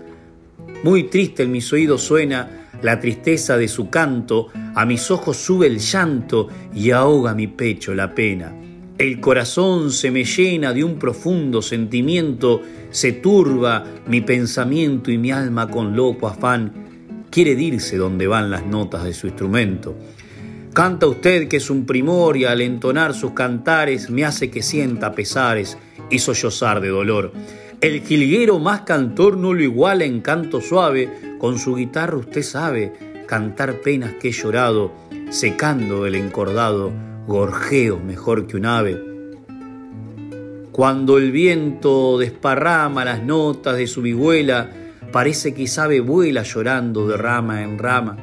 Muy 0.84 1.04
triste 1.04 1.44
en 1.44 1.52
mis 1.52 1.72
oídos 1.72 2.02
suena 2.02 2.68
la 2.82 3.00
tristeza 3.00 3.56
de 3.56 3.68
su 3.70 3.90
canto, 3.90 4.50
a 4.76 4.86
mis 4.86 5.10
ojos 5.10 5.38
sube 5.38 5.68
el 5.68 5.80
llanto 5.80 6.50
y 6.76 6.92
ahoga 6.92 7.34
mi 7.34 7.48
pecho 7.48 7.94
la 7.94 8.14
pena. 8.14 8.54
El 8.98 9.20
corazón 9.20 9.92
se 9.92 10.12
me 10.12 10.24
llena 10.24 10.74
de 10.74 10.84
un 10.84 11.00
profundo 11.00 11.62
sentimiento, 11.62 12.62
se 12.92 13.14
turba 13.14 13.86
mi 14.08 14.22
pensamiento 14.22 15.12
y 15.12 15.18
mi 15.18 15.32
alma 15.32 15.70
con 15.70 15.96
loco 15.96 16.28
afán 16.28 17.26
quiere 17.32 17.56
dirse 17.56 17.98
donde 17.98 18.28
van 18.28 18.52
las 18.52 18.66
notas 18.66 19.06
de 19.06 19.14
su 19.14 19.28
instrumento. 19.28 19.96
Canta 20.74 21.06
usted 21.06 21.48
que 21.48 21.58
es 21.58 21.70
un 21.70 21.86
primor 21.86 22.36
y 22.36 22.46
al 22.46 22.60
entonar 22.60 23.14
sus 23.14 23.34
cantares 23.34 24.10
me 24.10 24.26
hace 24.26 24.50
que 24.50 24.64
sienta 24.64 25.14
pesares 25.14 25.78
y 26.10 26.18
sollozar 26.18 26.82
de 26.82 26.90
dolor. 26.90 27.32
El 27.80 28.02
jilguero 28.02 28.58
más 28.58 28.82
cantor 28.82 29.38
no 29.38 29.54
lo 29.54 29.62
iguala 29.62 30.04
en 30.06 30.22
canto 30.22 30.62
suave, 30.62 31.38
con 31.38 31.60
su 31.60 31.76
guitarra 31.76 32.18
usted 32.18 32.42
sabe 32.42 32.92
cantar 33.28 33.82
penas 33.82 34.14
que 34.20 34.30
he 34.30 34.32
llorado, 34.32 34.92
secando 35.30 36.08
el 36.08 36.16
encordado, 36.16 36.92
gorjeo 37.28 38.00
mejor 38.00 38.48
que 38.48 38.58
un 38.58 38.66
ave. 38.66 39.00
Cuando 40.72 41.20
el 41.20 41.32
viento 41.32 42.18
desparrama 42.18 43.06
las 43.06 43.22
notas 43.22 43.78
de 43.78 43.86
su 43.86 44.02
vihuela, 44.02 44.72
parece 45.12 45.54
que 45.54 45.68
sabe 45.68 46.00
vuela 46.00 46.42
llorando 46.42 47.08
de 47.08 47.16
rama 47.16 47.62
en 47.62 47.78
rama, 47.78 48.18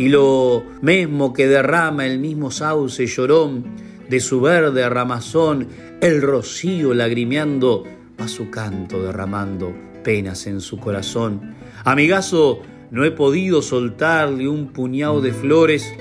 y 0.00 0.08
lo 0.08 0.64
mismo 0.80 1.34
que 1.34 1.46
derrama 1.46 2.06
el 2.06 2.18
mismo 2.18 2.50
sauce 2.50 3.06
llorón 3.06 3.64
de 4.08 4.18
su 4.18 4.40
verde 4.40 4.88
ramazón, 4.88 5.68
el 6.00 6.22
rocío 6.22 6.94
lagrimeando, 6.94 7.84
va 8.18 8.26
su 8.26 8.48
canto 8.48 9.02
derramando 9.02 9.74
penas 10.02 10.46
en 10.46 10.62
su 10.62 10.78
corazón. 10.78 11.54
Amigazo, 11.84 12.62
no 12.90 13.04
he 13.04 13.10
podido 13.10 13.60
soltarle 13.60 14.48
un 14.48 14.68
puñado 14.68 15.20
de 15.20 15.32
flores, 15.32 15.92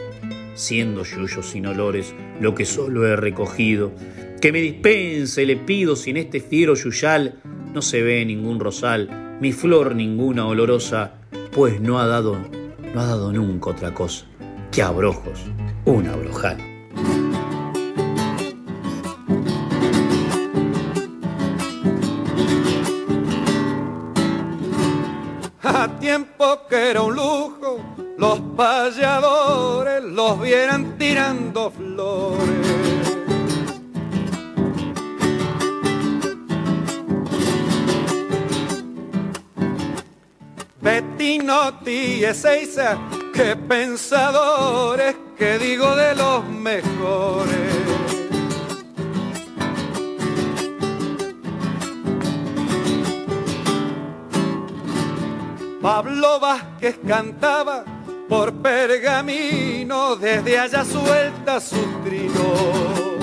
siendo 0.54 1.04
yuyo 1.04 1.44
sin 1.44 1.66
olores 1.66 2.16
lo 2.40 2.56
que 2.56 2.64
solo 2.64 3.06
he 3.06 3.18
recogido. 3.18 3.92
Que 4.40 4.54
me 4.54 4.62
dispense, 4.62 5.46
le 5.46 5.58
pido, 5.58 5.98
sin 5.98 6.16
este 6.16 6.40
fiero 6.40 6.74
yuyal 6.76 7.42
no 7.74 7.82
se 7.82 8.02
ve 8.02 8.24
ningún 8.24 8.62
rosal, 8.62 9.38
mi 9.42 9.52
flor 9.52 9.94
ninguna 9.94 10.48
olorosa, 10.48 11.16
pues 11.52 11.82
no 11.82 12.00
ha 12.00 12.08
dado, 12.08 12.38
no 12.93 13.02
ha 13.02 13.06
dado 13.06 13.32
nunca 13.32 13.71
otra 13.71 13.93
cosa 13.93 14.25
que 14.71 14.82
abrojos, 14.82 15.45
un 15.86 16.08
abrojal. 16.08 16.69
tiempo 25.99 26.65
que 26.69 26.89
era 26.91 27.02
un 27.02 27.15
lujo, 27.15 27.80
los 28.17 28.39
payadores 28.58 30.04
los 30.04 30.41
vieran 30.41 30.97
tirando 30.97 31.71
flores. 31.71 32.69
Y 41.91 42.23
Ezeiza, 42.23 42.99
qué 43.34 43.56
pensadores, 43.56 45.15
que 45.36 45.58
digo 45.58 45.95
de 45.95 46.13
los 46.13 46.47
mejores. 46.47 47.73
Pablo 55.82 56.39
Vázquez 56.39 56.99
cantaba 57.08 57.84
por 58.28 58.54
pergamino, 58.54 60.15
desde 60.15 60.60
allá 60.60 60.86
suelta 60.86 61.60
sus 61.60 62.04
trinos. 62.04 63.19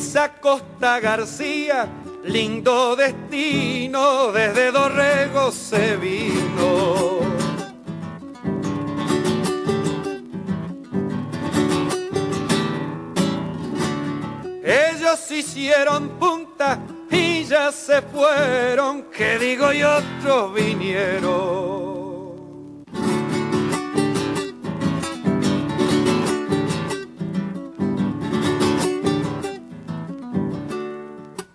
Luisa 0.00 0.32
Costa 0.40 0.98
García, 0.98 1.86
lindo 2.24 2.96
destino, 2.96 4.32
desde 4.32 4.72
Dorrego 4.72 5.52
se 5.52 5.94
vino. 5.98 7.20
hicieron 15.30 16.08
punta 16.18 16.78
y 17.10 17.44
ya 17.44 17.70
se 17.70 18.00
fueron, 18.00 19.02
que 19.10 19.38
digo 19.38 19.70
y 19.70 19.82
otros 19.82 20.54
vinieron. 20.54 21.89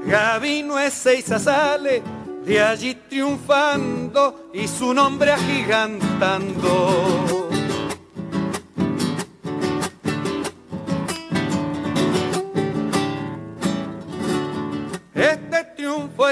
Gabino 0.06 0.78
Ezeiza 0.78 1.40
sale 1.40 2.00
de 2.44 2.62
allí 2.62 2.94
triunfando 2.94 4.50
y 4.54 4.68
su 4.68 4.94
nombre 4.94 5.32
agigantando. 5.32 7.32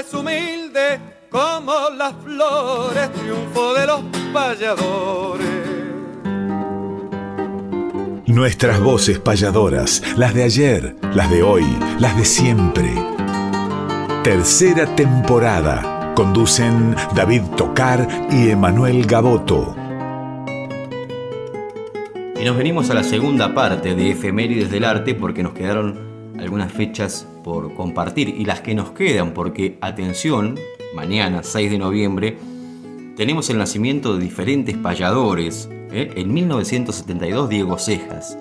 Es 0.01 0.13
humilde 0.13 0.99
como 1.29 1.73
las 1.95 2.13
flores, 2.23 3.11
triunfo 3.13 3.73
de 3.73 3.85
los 3.85 4.01
payadores. 4.33 5.47
Nuestras 8.25 8.79
voces 8.79 9.19
payadoras, 9.19 10.01
las 10.17 10.33
de 10.33 10.43
ayer, 10.43 10.95
las 11.13 11.29
de 11.29 11.43
hoy, 11.43 11.65
las 11.99 12.17
de 12.17 12.25
siempre 12.25 12.93
Tercera 14.23 14.85
temporada. 14.95 16.13
Conducen 16.13 16.95
David 17.15 17.41
Tocar 17.57 18.07
y 18.29 18.49
Emanuel 18.49 19.07
Gaboto. 19.07 19.75
Y 22.39 22.45
nos 22.45 22.55
venimos 22.55 22.91
a 22.91 22.93
la 22.93 23.03
segunda 23.03 23.55
parte 23.55 23.95
de 23.95 24.11
Efemérides 24.11 24.69
del 24.69 24.83
Arte 24.83 25.15
porque 25.15 25.41
nos 25.41 25.53
quedaron 25.53 25.99
algunas 26.39 26.71
fechas 26.71 27.27
por 27.43 27.73
compartir 27.73 28.29
y 28.29 28.45
las 28.45 28.61
que 28.61 28.75
nos 28.75 28.91
quedan 28.91 29.33
porque, 29.33 29.77
atención, 29.81 30.57
mañana 30.95 31.43
6 31.43 31.71
de 31.71 31.77
noviembre 31.77 32.37
tenemos 33.15 33.49
el 33.49 33.57
nacimiento 33.57 34.15
de 34.15 34.23
diferentes 34.23 34.75
payadores. 34.77 35.69
¿eh? 35.91 36.11
En 36.15 36.33
1972 36.33 37.49
Diego 37.49 37.77
Cejas, 37.77 38.37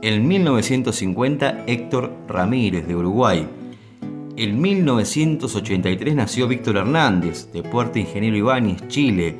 En 0.00 0.26
1950, 0.26 1.64
Héctor 1.66 2.12
Ramírez, 2.28 2.86
de 2.86 2.96
Uruguay. 2.96 3.46
En 4.36 4.60
1983 4.60 6.14
nació 6.14 6.48
Víctor 6.48 6.78
Hernández, 6.78 7.52
de 7.52 7.62
Puerto 7.62 7.98
Ingeniero 7.98 8.36
Ibáñez, 8.36 8.88
Chile. 8.88 9.36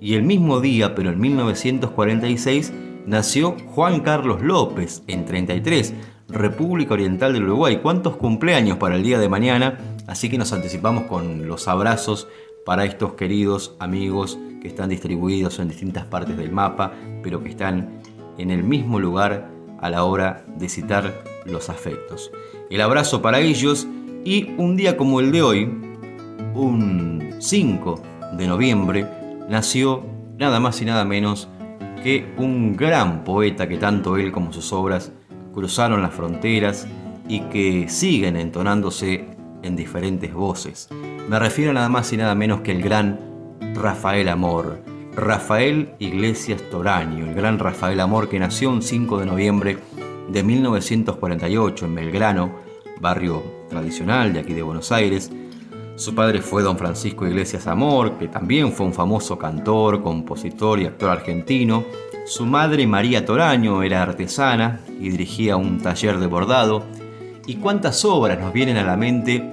Y 0.00 0.14
el 0.14 0.22
mismo 0.24 0.60
día, 0.60 0.94
pero 0.94 1.10
en 1.10 1.20
1946, 1.20 2.72
nació 3.06 3.56
Juan 3.68 4.00
Carlos 4.00 4.42
López, 4.42 5.02
en 5.06 5.24
33, 5.24 5.94
República 6.32 6.94
Oriental 6.94 7.34
del 7.34 7.44
Uruguay. 7.44 7.80
¿Cuántos 7.82 8.16
cumpleaños 8.16 8.78
para 8.78 8.96
el 8.96 9.02
día 9.02 9.18
de 9.18 9.28
mañana? 9.28 9.78
Así 10.06 10.30
que 10.30 10.38
nos 10.38 10.52
anticipamos 10.52 11.04
con 11.04 11.46
los 11.46 11.68
abrazos 11.68 12.26
para 12.64 12.84
estos 12.84 13.14
queridos 13.14 13.76
amigos 13.78 14.38
que 14.60 14.68
están 14.68 14.88
distribuidos 14.88 15.58
en 15.58 15.68
distintas 15.68 16.06
partes 16.06 16.36
del 16.36 16.50
mapa, 16.50 16.92
pero 17.22 17.42
que 17.42 17.50
están 17.50 18.00
en 18.38 18.50
el 18.50 18.64
mismo 18.64 18.98
lugar 18.98 19.50
a 19.80 19.90
la 19.90 20.04
hora 20.04 20.44
de 20.56 20.68
citar 20.68 21.22
los 21.44 21.68
afectos. 21.68 22.30
El 22.70 22.80
abrazo 22.80 23.20
para 23.20 23.40
ellos 23.40 23.86
y 24.24 24.52
un 24.56 24.76
día 24.76 24.96
como 24.96 25.20
el 25.20 25.32
de 25.32 25.42
hoy, 25.42 25.64
un 26.54 27.34
5 27.38 28.02
de 28.38 28.46
noviembre, 28.46 29.06
nació 29.48 30.04
nada 30.38 30.60
más 30.60 30.80
y 30.80 30.84
nada 30.84 31.04
menos 31.04 31.48
que 32.02 32.32
un 32.38 32.74
gran 32.74 33.22
poeta 33.24 33.68
que 33.68 33.76
tanto 33.76 34.16
él 34.16 34.32
como 34.32 34.52
sus 34.52 34.72
obras 34.72 35.12
cruzaron 35.52 36.02
las 36.02 36.14
fronteras 36.14 36.86
y 37.28 37.40
que 37.42 37.88
siguen 37.88 38.36
entonándose 38.36 39.24
en 39.62 39.76
diferentes 39.76 40.32
voces. 40.32 40.88
Me 41.28 41.38
refiero 41.38 41.72
nada 41.72 41.88
más 41.88 42.12
y 42.12 42.16
nada 42.16 42.34
menos 42.34 42.60
que 42.60 42.72
el 42.72 42.82
gran 42.82 43.18
Rafael 43.74 44.28
Amor, 44.28 44.80
Rafael 45.14 45.94
Iglesias 45.98 46.62
Toraño, 46.70 47.26
el 47.26 47.34
gran 47.34 47.58
Rafael 47.58 48.00
Amor 48.00 48.28
que 48.28 48.38
nació 48.38 48.70
un 48.70 48.82
5 48.82 49.20
de 49.20 49.26
noviembre 49.26 49.78
de 50.28 50.42
1948 50.42 51.86
en 51.86 51.94
Belgrano, 51.94 52.52
barrio 53.00 53.42
tradicional 53.68 54.32
de 54.32 54.40
aquí 54.40 54.54
de 54.54 54.62
Buenos 54.62 54.90
Aires. 54.92 55.30
Su 55.96 56.14
padre 56.14 56.40
fue 56.40 56.62
don 56.62 56.78
Francisco 56.78 57.26
Iglesias 57.26 57.66
Amor, 57.66 58.18
que 58.18 58.28
también 58.28 58.72
fue 58.72 58.86
un 58.86 58.94
famoso 58.94 59.38
cantor, 59.38 60.02
compositor 60.02 60.80
y 60.80 60.86
actor 60.86 61.10
argentino. 61.10 61.84
Su 62.24 62.46
madre 62.46 62.86
María 62.86 63.26
Toraño 63.26 63.82
era 63.82 64.02
artesana 64.02 64.78
y 65.00 65.10
dirigía 65.10 65.56
un 65.56 65.80
taller 65.80 66.18
de 66.20 66.28
bordado. 66.28 66.84
¿Y 67.46 67.56
cuántas 67.56 68.04
obras 68.04 68.38
nos 68.38 68.52
vienen 68.52 68.76
a 68.76 68.84
la 68.84 68.96
mente 68.96 69.52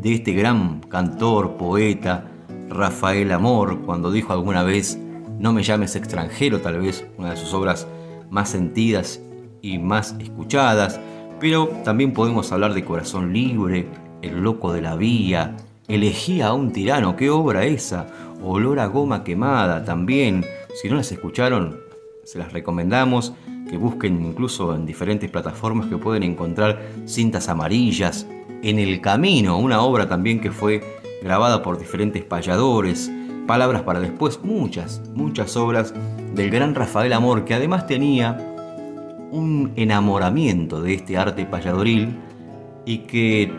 de 0.00 0.14
este 0.14 0.32
gran 0.32 0.80
cantor, 0.80 1.58
poeta, 1.58 2.24
Rafael 2.70 3.30
Amor, 3.30 3.82
cuando 3.82 4.10
dijo 4.10 4.32
alguna 4.32 4.62
vez, 4.62 4.98
no 5.38 5.52
me 5.52 5.62
llames 5.62 5.96
extranjero, 5.96 6.60
tal 6.60 6.80
vez 6.80 7.06
una 7.18 7.32
de 7.32 7.36
sus 7.36 7.52
obras 7.52 7.86
más 8.30 8.48
sentidas 8.48 9.20
y 9.60 9.78
más 9.78 10.16
escuchadas, 10.18 10.98
pero 11.38 11.68
también 11.84 12.14
podemos 12.14 12.50
hablar 12.52 12.72
de 12.72 12.86
Corazón 12.86 13.34
Libre, 13.34 13.86
El 14.22 14.40
Loco 14.40 14.72
de 14.72 14.80
la 14.80 14.96
Vía, 14.96 15.56
Elegía 15.88 16.48
a 16.48 16.52
un 16.54 16.72
tirano, 16.72 17.16
qué 17.16 17.30
obra 17.30 17.64
esa, 17.64 18.06
Olor 18.42 18.78
a 18.80 18.86
goma 18.86 19.24
quemada 19.24 19.84
también, 19.84 20.44
si 20.74 20.88
no 20.88 20.96
las 20.96 21.10
escucharon, 21.10 21.87
se 22.28 22.38
las 22.38 22.52
recomendamos, 22.52 23.32
que 23.70 23.78
busquen 23.78 24.22
incluso 24.22 24.74
en 24.74 24.84
diferentes 24.84 25.30
plataformas 25.30 25.86
que 25.86 25.96
pueden 25.96 26.22
encontrar 26.22 26.78
cintas 27.06 27.48
amarillas, 27.48 28.26
En 28.62 28.78
el 28.78 29.00
Camino, 29.00 29.56
una 29.56 29.80
obra 29.80 30.08
también 30.08 30.40
que 30.40 30.50
fue 30.50 30.82
grabada 31.22 31.62
por 31.62 31.78
diferentes 31.78 32.22
payadores, 32.24 33.10
Palabras 33.46 33.80
para 33.80 34.00
después, 34.00 34.40
muchas, 34.42 35.00
muchas 35.14 35.56
obras 35.56 35.94
del 36.34 36.50
gran 36.50 36.74
Rafael 36.74 37.14
Amor, 37.14 37.46
que 37.46 37.54
además 37.54 37.86
tenía 37.86 38.36
un 39.30 39.72
enamoramiento 39.76 40.82
de 40.82 40.92
este 40.94 41.16
arte 41.16 41.46
payadoril 41.46 42.14
y 42.84 42.98
que 43.06 43.50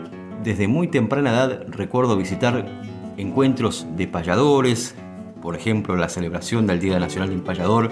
desde 0.44 0.68
muy 0.68 0.86
temprana 0.86 1.30
edad 1.30 1.64
recuerdo 1.70 2.16
visitar 2.16 2.64
encuentros 3.16 3.86
de 3.96 4.06
payadores, 4.06 4.94
por 5.42 5.56
ejemplo 5.56 5.96
la 5.96 6.08
celebración 6.08 6.68
del 6.68 6.78
Día 6.78 7.00
Nacional 7.00 7.30
del 7.30 7.42
Payador 7.42 7.90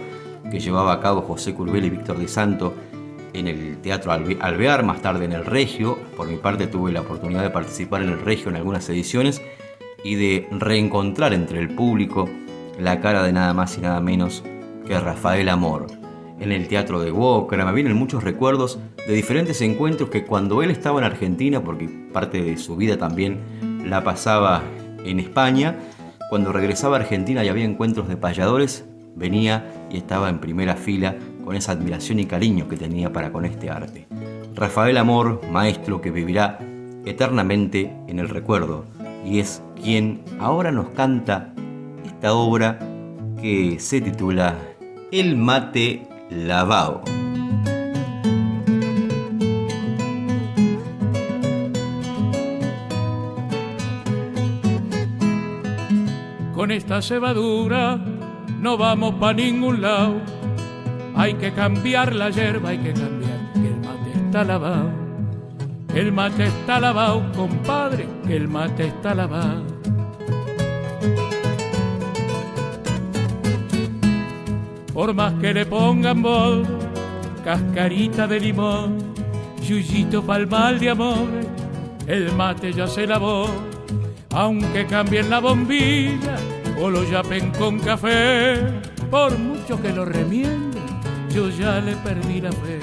que 0.51 0.61
llevaba 0.61 0.93
a 0.93 1.01
cabo 1.01 1.23
José 1.23 1.55
Curbel 1.55 1.85
y 1.85 1.91
Víctor 1.91 2.19
de 2.19 2.29
Santo 2.29 2.75
en 3.33 3.49
el 3.49 3.79
Teatro 3.79 4.13
Alvear, 4.13 4.85
más 4.85 5.03
tarde 5.03 5.25
en 5.25 5.33
el 5.33 5.45
Regio. 5.45 5.99
Por 6.17 6.29
mi 6.29 6.37
parte 6.37 6.67
tuve 6.67 6.93
la 6.93 7.03
oportunidad 7.03 7.43
de 7.43 7.51
participar 7.51 8.03
en 8.03 8.11
el 8.11 8.21
Regio 8.21 8.51
en 8.51 8.57
algunas 8.57 8.89
ediciones 8.89 9.43
y 10.03 10.15
de 10.15 10.49
reencontrar 10.51 11.33
entre 11.35 11.59
el 11.59 11.75
público 11.75 12.29
la 12.79 13.01
cara 13.01 13.23
de 13.23 13.33
nada 13.33 13.53
más 13.55 13.77
y 13.77 13.81
nada 13.81 14.01
menos 14.01 14.45
que 14.87 14.99
Rafael 14.99 15.49
Amor. 15.49 15.87
En 16.41 16.53
el 16.53 16.69
teatro 16.69 17.01
de 17.01 17.11
Boca 17.11 17.57
me 17.65 17.73
vienen 17.73 17.97
muchos 17.97 18.23
recuerdos 18.23 18.79
de 19.07 19.13
diferentes 19.13 19.61
encuentros 19.61 20.09
que 20.09 20.25
cuando 20.25 20.63
él 20.63 20.71
estaba 20.71 21.01
en 21.01 21.05
Argentina, 21.05 21.63
porque 21.63 21.89
parte 22.13 22.43
de 22.43 22.57
su 22.57 22.77
vida 22.77 22.97
también 22.97 23.41
la 23.85 24.05
pasaba 24.05 24.63
en 25.05 25.19
España, 25.19 25.77
cuando 26.31 26.53
regresaba 26.53 26.97
a 26.97 27.01
Argentina 27.01 27.45
y 27.45 27.49
había 27.49 27.65
encuentros 27.65 28.07
de 28.07 28.17
payadores, 28.17 28.85
venía 29.19 29.87
y 29.91 29.97
estaba 29.97 30.29
en 30.29 30.39
primera 30.39 30.77
fila 30.77 31.17
con 31.45 31.57
esa 31.57 31.73
admiración 31.73 32.21
y 32.21 32.27
cariño 32.27 32.69
que 32.69 32.77
tenía 32.77 33.13
para 33.13 33.33
con 33.33 33.45
este 33.45 33.71
arte. 33.71 34.07
Rafael 34.55 34.97
Amor, 34.97 35.41
maestro 35.51 36.01
que 36.01 36.11
vivirá 36.11 36.59
eternamente 37.05 37.93
en 38.07 38.19
el 38.19 38.29
recuerdo, 38.29 38.85
y 39.25 39.39
es 39.39 39.63
quien 39.81 40.23
ahora 40.41 40.73
nos 40.73 40.91
canta 40.91 41.53
esta 42.05 42.35
obra 42.35 42.79
que 43.41 43.79
se 43.79 44.01
titula 44.01 44.57
El 45.11 45.37
mate 45.37 46.07
lavao. 46.31 47.03
Con 56.55 56.73
esta 56.73 57.01
cebadura 57.01 58.18
no 58.61 58.77
vamos 58.77 59.15
para 59.15 59.35
ningún 59.35 59.83
lado. 59.83 60.21
Hay 61.15 61.35
que 61.35 61.53
cambiar 61.53 62.15
la 62.15 62.31
hierba, 62.31 62.71
hay 62.71 62.79
que 62.79 62.93
cambiar, 62.93 63.53
que 63.55 63.69
el 63.69 63.81
mate 63.81 64.27
está 64.27 64.45
lavado 64.45 65.09
el 65.95 66.13
mate 66.13 66.47
está 66.47 66.79
lavado, 66.79 67.33
compadre, 67.33 68.07
que 68.27 68.37
el 68.37 68.47
mate 68.47 68.87
está 68.87 69.15
lavado. 69.15 69.65
Por 74.93 75.15
más 75.15 75.33
que 75.41 75.55
le 75.55 75.67
pongan 75.67 76.23
bol, 76.23 76.65
cascarita 77.43 78.27
de 78.27 78.39
limón, 78.39 78.99
yuyito 79.67 80.23
palmal 80.23 80.79
de 80.79 80.91
amor, 80.91 81.29
el 82.07 82.33
mate 82.33 82.73
ya 82.73 82.87
se 82.87 83.07
lavó. 83.07 83.49
Aunque 84.31 84.87
cambien 84.87 85.31
la 85.31 85.41
bombilla 85.41 86.37
o 86.81 86.91
lo 86.91 87.05
yapen 87.05 87.51
con 87.53 87.79
café, 87.79 88.57
por 89.11 89.39
mucho 89.39 89.81
que 89.81 89.93
lo 89.93 90.05
remienden, 90.05 90.83
yo 91.31 91.51
ya 91.51 91.81
le 91.81 91.97
perdí 91.97 92.41
la 92.41 92.53
fe 92.53 92.79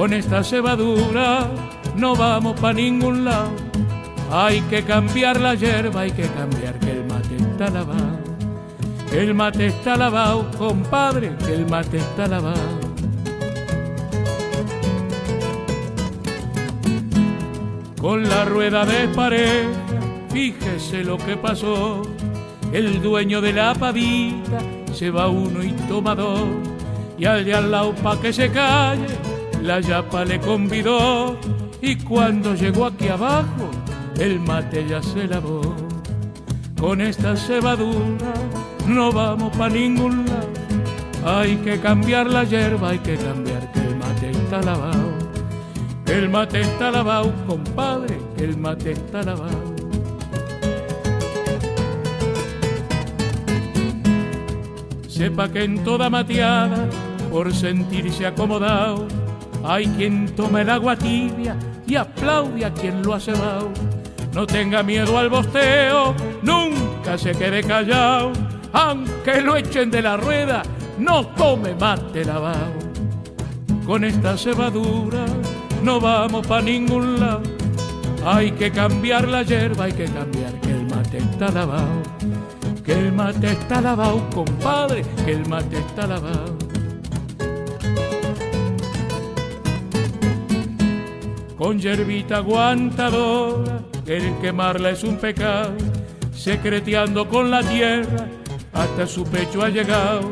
con 0.00 0.14
esta 0.14 0.42
cebadura 0.42 1.50
no 1.94 2.16
vamos 2.16 2.58
para 2.58 2.72
ningún 2.72 3.26
lado. 3.26 3.50
Hay 4.30 4.62
que 4.62 4.82
cambiar 4.82 5.38
la 5.38 5.54
hierba, 5.54 6.00
hay 6.00 6.10
que 6.10 6.26
cambiar 6.28 6.78
que 6.78 6.92
el 6.92 7.04
mate 7.04 7.36
está 7.36 7.68
lavado. 7.68 8.18
El 9.12 9.34
mate 9.34 9.66
está 9.66 9.96
lavado, 9.96 10.50
compadre, 10.56 11.36
que 11.44 11.52
el 11.52 11.66
mate 11.66 11.98
está 11.98 12.26
lavado. 12.28 12.80
Con 18.00 18.26
la 18.26 18.46
rueda 18.46 18.86
de 18.86 19.08
pared, 19.08 19.66
fíjese 20.32 21.04
lo 21.04 21.18
que 21.18 21.36
pasó. 21.36 22.00
El 22.72 23.02
dueño 23.02 23.40
de 23.40 23.52
la 23.52 23.74
pavita 23.74 24.60
se 24.92 25.10
va 25.10 25.28
uno 25.28 25.62
y 25.62 25.72
toma 25.88 26.14
dos. 26.14 26.48
Y 27.18 27.24
al 27.24 27.44
de 27.44 27.54
al 27.54 27.70
lado 27.70 27.94
pa' 27.96 28.20
que 28.20 28.32
se 28.32 28.50
calle, 28.50 29.08
la 29.62 29.80
yapa 29.80 30.24
le 30.24 30.40
convidó 30.40 31.36
y 31.82 31.96
cuando 31.96 32.54
llegó 32.54 32.86
aquí 32.86 33.08
abajo 33.08 33.70
el 34.18 34.38
mate 34.40 34.86
ya 34.86 35.02
se 35.02 35.26
lavó. 35.26 35.74
Con 36.78 37.00
esta 37.00 37.36
cebadura 37.36 38.32
no 38.86 39.12
vamos 39.12 39.56
pa' 39.56 39.68
ningún 39.68 40.24
lado. 40.26 40.48
Hay 41.24 41.56
que 41.56 41.78
cambiar 41.80 42.26
la 42.28 42.44
hierba, 42.44 42.90
hay 42.90 42.98
que 42.98 43.16
cambiar 43.16 43.70
que 43.72 43.80
el 43.80 43.96
mate 43.96 44.30
está 44.30 44.62
lavado. 44.62 45.12
El 46.06 46.28
mate 46.28 46.60
está 46.60 46.90
lavado, 46.90 47.32
compadre, 47.46 48.18
que 48.36 48.44
el 48.44 48.56
mate 48.56 48.92
está 48.92 49.22
lavado. 49.22 49.69
Sepa 55.20 55.50
que 55.50 55.64
en 55.64 55.84
toda 55.84 56.08
mateada, 56.08 56.88
por 57.30 57.54
sentirse 57.54 58.24
acomodado, 58.24 59.06
hay 59.62 59.86
quien 59.88 60.34
toma 60.34 60.62
el 60.62 60.70
agua 60.70 60.96
tibia 60.96 61.58
y 61.86 61.94
aplaude 61.94 62.64
a 62.64 62.72
quien 62.72 63.02
lo 63.02 63.12
ha 63.12 63.20
cebado. 63.20 63.70
No 64.32 64.46
tenga 64.46 64.82
miedo 64.82 65.18
al 65.18 65.28
bosteo, 65.28 66.14
nunca 66.40 67.18
se 67.18 67.32
quede 67.32 67.62
callado. 67.62 68.32
Aunque 68.72 69.42
lo 69.42 69.56
echen 69.56 69.90
de 69.90 70.00
la 70.00 70.16
rueda, 70.16 70.62
no 70.98 71.26
tome 71.26 71.74
mate 71.74 72.24
lavado. 72.24 72.72
con 73.84 74.04
esta 74.04 74.38
cebadura 74.38 75.26
no 75.82 76.00
vamos 76.00 76.46
pa' 76.46 76.62
ningún 76.62 77.20
lado. 77.20 77.42
Hay 78.24 78.52
que 78.52 78.70
cambiar 78.70 79.28
la 79.28 79.42
hierba, 79.42 79.84
hay 79.84 79.92
que 79.92 80.06
cambiar 80.06 80.58
que 80.62 80.70
el 80.70 80.86
mate 80.86 81.18
está 81.18 81.50
lavado. 81.50 82.00
Que 82.90 82.98
el 82.98 83.12
mate 83.12 83.52
está 83.52 83.80
lavado, 83.80 84.28
compadre, 84.34 85.04
que 85.24 85.30
el 85.30 85.48
mate 85.48 85.78
está 85.78 86.08
lavado. 86.08 86.58
Con 91.56 91.78
yerbita 91.78 92.38
aguantadora, 92.38 93.82
el 94.06 94.36
quemarla 94.38 94.90
es 94.90 95.04
un 95.04 95.18
pecado, 95.18 95.76
secreteando 96.34 97.28
con 97.28 97.48
la 97.48 97.62
tierra, 97.62 98.26
hasta 98.72 99.06
su 99.06 99.22
pecho 99.22 99.62
ha 99.62 99.68
llegado 99.68 100.28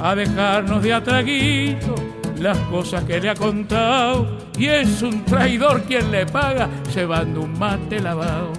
a 0.00 0.14
dejarnos 0.14 0.82
de 0.82 0.94
atraguito 0.94 1.94
las 2.38 2.56
cosas 2.70 3.04
que 3.04 3.20
le 3.20 3.28
ha 3.28 3.34
contado 3.34 4.38
y 4.56 4.64
es 4.64 5.02
un 5.02 5.26
traidor 5.26 5.82
quien 5.82 6.10
le 6.10 6.24
paga 6.24 6.70
cebando 6.90 7.42
un 7.42 7.58
mate 7.58 8.00
lavado. 8.00 8.54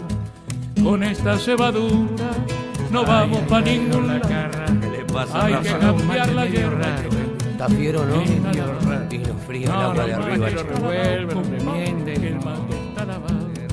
Con 0.83 1.01
esta 1.01 1.39
cebadura 1.39 2.29
no 2.91 3.05
vamos 3.05 3.41
pa' 3.43 3.61
ningún 3.61 4.07
lado. 4.07 4.29
Hay 5.33 5.55
que 5.55 5.77
cambiar 5.77 6.29
la 6.33 6.45
hierba. 6.45 6.95
Está 7.51 7.67
fiero, 7.69 8.05
¿no? 8.05 8.21
Y 8.21 9.17
nos 9.17 9.41
frío 9.45 9.67
el 9.67 9.71
agua 9.71 10.05
de 10.05 10.13
arriba. 10.13 10.49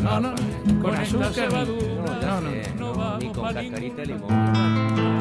No, 0.02 0.20
no, 0.20 0.34
con 0.82 0.96
cebadura. 1.32 2.18
No, 2.20 2.40
no, 2.40 2.50
no 2.78 2.94
vamos 2.94 3.18
Ni 3.22 3.32
con 3.32 3.44
pa' 3.44 3.54
cascarita 3.54 4.02
de 4.02 4.06
ningún 4.06 4.28
limón. 4.28 5.16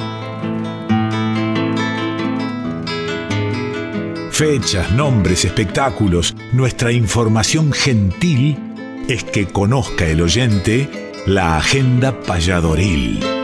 Fechas, 4.31 4.91
nombres, 4.91 5.45
espectáculos, 5.45 6.35
nuestra 6.51 6.91
información 6.91 7.71
gentil 7.71 8.57
es 9.07 9.23
que 9.23 9.47
conozca 9.47 10.05
el 10.05 10.21
oyente 10.21 10.89
la 11.25 11.57
agenda 11.57 12.19
payadoril. 12.21 13.34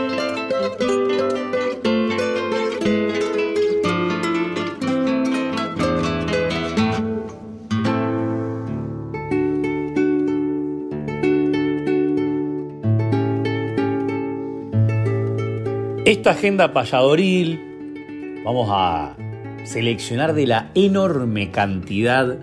Agenda 16.42 16.72
payadoril 16.72 18.42
vamos 18.44 18.68
a 18.68 19.14
seleccionar 19.62 20.34
de 20.34 20.48
la 20.48 20.72
enorme 20.74 21.52
cantidad 21.52 22.36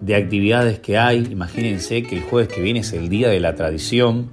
de 0.00 0.14
actividades 0.14 0.78
que 0.78 0.96
hay. 0.96 1.28
Imagínense 1.30 2.02
que 2.02 2.16
el 2.16 2.22
jueves 2.22 2.48
que 2.48 2.62
viene 2.62 2.80
es 2.80 2.94
el 2.94 3.10
Día 3.10 3.28
de 3.28 3.40
la 3.40 3.54
Tradición. 3.54 4.30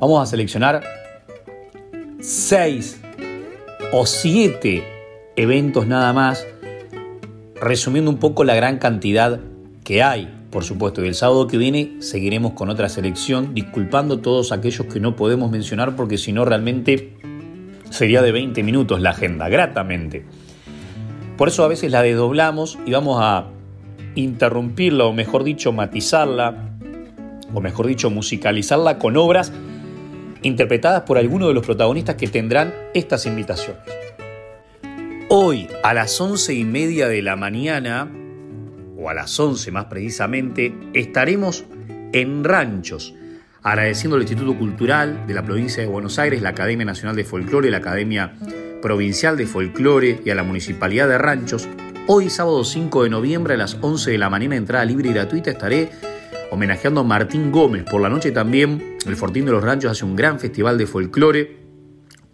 Vamos 0.00 0.20
a 0.20 0.26
seleccionar 0.26 0.82
seis 2.18 3.00
o 3.92 4.06
siete 4.06 4.82
eventos 5.36 5.86
nada 5.86 6.12
más, 6.12 6.44
resumiendo 7.60 8.10
un 8.10 8.18
poco 8.18 8.42
la 8.42 8.56
gran 8.56 8.78
cantidad 8.78 9.38
que 9.84 10.02
hay. 10.02 10.34
Por 10.50 10.64
supuesto, 10.64 11.04
y 11.04 11.06
el 11.06 11.14
sábado 11.14 11.46
que 11.46 11.58
viene 11.58 11.98
seguiremos 12.00 12.54
con 12.54 12.70
otra 12.70 12.88
selección, 12.88 13.54
disculpando 13.54 14.18
todos 14.18 14.50
aquellos 14.50 14.88
que 14.88 14.98
no 14.98 15.14
podemos 15.14 15.52
mencionar 15.52 15.94
porque 15.94 16.18
si 16.18 16.32
no 16.32 16.44
realmente 16.44 17.17
sería 17.90 18.22
de 18.22 18.32
20 18.32 18.62
minutos 18.62 19.00
la 19.00 19.10
agenda, 19.10 19.48
gratamente. 19.48 20.24
Por 21.36 21.48
eso 21.48 21.64
a 21.64 21.68
veces 21.68 21.90
la 21.90 22.02
desdoblamos 22.02 22.78
y 22.84 22.92
vamos 22.92 23.18
a 23.22 23.46
interrumpirla 24.14 25.04
o 25.04 25.12
mejor 25.12 25.44
dicho 25.44 25.72
matizarla 25.72 26.72
o 27.54 27.60
mejor 27.60 27.86
dicho 27.86 28.10
musicalizarla 28.10 28.98
con 28.98 29.16
obras 29.16 29.52
interpretadas 30.42 31.02
por 31.02 31.18
algunos 31.18 31.48
de 31.48 31.54
los 31.54 31.64
protagonistas 31.64 32.16
que 32.16 32.28
tendrán 32.28 32.74
estas 32.94 33.26
invitaciones. 33.26 33.82
Hoy 35.28 35.68
a 35.82 35.94
las 35.94 36.20
once 36.20 36.54
y 36.54 36.64
media 36.64 37.08
de 37.08 37.22
la 37.22 37.36
mañana, 37.36 38.10
o 38.96 39.10
a 39.10 39.14
las 39.14 39.38
11 39.38 39.70
más 39.72 39.84
precisamente, 39.86 40.74
estaremos 40.94 41.64
en 42.12 42.44
Ranchos, 42.44 43.14
agradeciendo 43.72 44.16
al 44.16 44.22
Instituto 44.22 44.56
Cultural 44.56 45.26
de 45.26 45.34
la 45.34 45.42
provincia 45.42 45.82
de 45.82 45.88
Buenos 45.88 46.18
Aires, 46.18 46.40
la 46.40 46.50
Academia 46.50 46.86
Nacional 46.86 47.14
de 47.14 47.24
Folclore, 47.24 47.70
la 47.70 47.78
Academia 47.78 48.32
Provincial 48.80 49.36
de 49.36 49.46
Folclore 49.46 50.22
y 50.24 50.30
a 50.30 50.34
la 50.34 50.42
Municipalidad 50.42 51.06
de 51.06 51.18
Ranchos. 51.18 51.68
Hoy, 52.06 52.30
sábado 52.30 52.64
5 52.64 53.02
de 53.02 53.10
noviembre, 53.10 53.54
a 53.54 53.56
las 53.58 53.76
11 53.78 54.12
de 54.12 54.18
la 54.18 54.30
mañana, 54.30 54.56
entrada 54.56 54.86
libre 54.86 55.10
y 55.10 55.12
gratuita, 55.12 55.50
estaré 55.50 55.90
homenajeando 56.50 57.02
a 57.02 57.04
Martín 57.04 57.52
Gómez. 57.52 57.84
Por 57.84 58.00
la 58.00 58.08
noche 58.08 58.32
también, 58.32 58.96
el 59.06 59.16
Fortín 59.16 59.44
de 59.44 59.52
los 59.52 59.62
Ranchos 59.62 59.92
hace 59.92 60.06
un 60.06 60.16
gran 60.16 60.40
festival 60.40 60.78
de 60.78 60.86
folclore. 60.86 61.58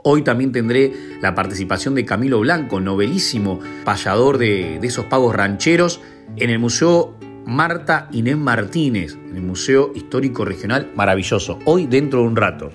Hoy 0.05 0.23
también 0.23 0.53
tendré 0.53 0.93
la 1.21 1.35
participación 1.35 1.97
de 1.97 2.05
Camilo 2.05 2.39
Blanco, 2.41 2.81
novelísimo 2.81 3.59
payador 3.85 4.39
de, 4.39 4.79
de 4.81 4.87
esos 4.87 5.07
pagos 5.07 5.35
rancheros, 5.35 6.01
en 6.37 6.51
el 6.51 6.61
Museo 6.61 7.19
Marta 7.47 8.09
Inés 8.13 8.37
Martínez, 8.37 9.15
en 9.15 9.37
el 9.37 9.43
Museo 9.43 9.93
Histórico 9.95 10.45
Regional, 10.45 10.91
maravilloso, 10.95 11.59
hoy 11.65 11.87
dentro 11.87 12.21
de 12.21 12.27
un 12.27 12.37
rato. 12.37 12.71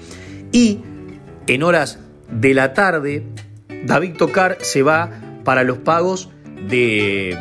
Y 0.52 0.80
en 1.48 1.64
horas 1.64 2.00
de 2.32 2.54
la 2.54 2.74
tarde, 2.74 3.24
David 3.86 4.18
Tocar 4.18 4.58
se 4.62 4.84
va 4.84 5.10
para 5.44 5.64
los 5.64 5.80
pagos 5.80 6.30
de 6.70 7.38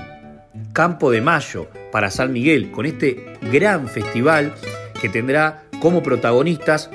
Campo 0.72 1.10
de 1.10 1.20
Mayo, 1.20 1.68
para 1.92 2.10
San 2.10 2.32
Miguel, 2.32 2.70
con 2.70 2.86
este 2.86 3.34
gran 3.50 3.88
festival 3.88 4.54
que 5.00 5.08
tendrá 5.08 5.64
como 5.80 6.02
protagonistas 6.02 6.90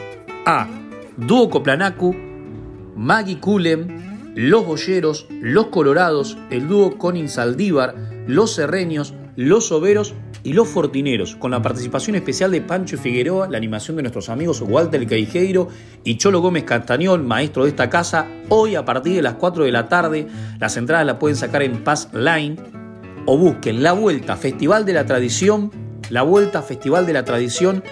a 0.46 0.68
Dúo 1.18 1.50
Coplanacu, 1.50 2.16
Maggie 2.96 3.40
Culem, 3.40 4.34
Los 4.36 4.66
Boyeros, 4.66 5.28
Los 5.30 5.68
Colorados, 5.68 6.38
el 6.50 6.68
dúo 6.68 6.98
Conin 6.98 7.30
Saldívar, 7.30 7.96
Los 8.28 8.56
Serreños, 8.56 9.14
Los 9.36 9.72
Overos 9.72 10.14
y 10.44 10.54
Los 10.54 10.68
Fortineros, 10.68 11.36
con 11.36 11.52
la 11.52 11.62
participación 11.62 12.16
especial 12.16 12.52
de 12.52 12.62
Pancho 12.62 12.98
Figueroa, 12.98 13.48
la 13.50 13.58
animación 13.58 13.98
de 13.98 14.04
nuestros 14.04 14.30
amigos 14.30 14.62
Walter 14.62 15.08
Caijeiro 15.08 15.70
y 16.04 16.18
Cholo 16.18 16.40
Gómez 16.42 16.66
Castañón, 16.66 17.26
maestro 17.26 17.64
de 17.64 17.70
esta 17.70 17.90
casa, 17.90 18.28
hoy 18.50 18.76
a 18.76 18.86
partir 18.86 19.16
de 19.16 19.22
las 19.24 19.36
4 19.36 19.64
de 19.64 19.72
la 19.72 19.88
tarde. 19.88 20.28
Las 20.60 20.78
entradas 20.78 21.06
las 21.06 21.18
pueden 21.18 21.36
sacar 21.36 21.64
en 21.64 21.84
Pass 21.84 22.10
Line 22.14 22.58
o 23.26 23.38
busquen 23.38 23.82
La 23.82 23.94
Vuelta 23.94 24.36
Festival 24.36 24.86
de 24.86 24.94
la 24.94 25.06
Tradición, 25.06 25.72
La 26.10 26.22
Vuelta 26.22 26.62
Festival 26.62 27.08
de 27.08 27.14
la 27.14 27.26
Tradición 27.26 27.84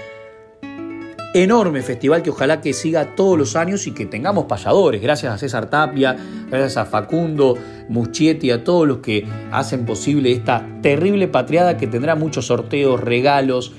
enorme 1.33 1.81
festival 1.81 2.23
que 2.23 2.29
ojalá 2.29 2.59
que 2.59 2.73
siga 2.73 3.15
todos 3.15 3.37
los 3.37 3.55
años 3.55 3.87
y 3.87 3.91
que 3.91 4.05
tengamos 4.05 4.45
payadores. 4.45 5.01
Gracias 5.01 5.33
a 5.33 5.37
César 5.37 5.69
Tapia, 5.69 6.17
gracias 6.49 6.77
a 6.77 6.85
Facundo 6.85 7.57
Muschietti, 7.87 8.51
a 8.51 8.63
todos 8.63 8.87
los 8.87 8.97
que 8.97 9.25
hacen 9.51 9.85
posible 9.85 10.31
esta 10.31 10.65
terrible 10.81 11.27
patriada 11.27 11.77
que 11.77 11.87
tendrá 11.87 12.15
muchos 12.15 12.47
sorteos, 12.47 12.99
regalos. 12.99 13.73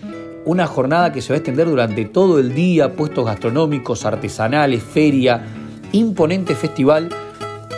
Una 0.44 0.66
jornada 0.66 1.12
que 1.12 1.22
se 1.22 1.32
va 1.32 1.36
a 1.36 1.38
extender 1.38 1.68
durante 1.68 2.04
todo 2.04 2.40
el 2.40 2.54
día, 2.54 2.96
puestos 2.96 3.24
gastronómicos, 3.26 4.04
artesanales, 4.04 4.82
feria, 4.82 5.44
imponente 5.92 6.54
festival 6.54 7.10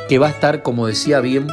que 0.09 0.18
va 0.18 0.29
a 0.29 0.31
estar, 0.31 0.62
como 0.62 0.87
decía 0.87 1.20
bien, 1.20 1.47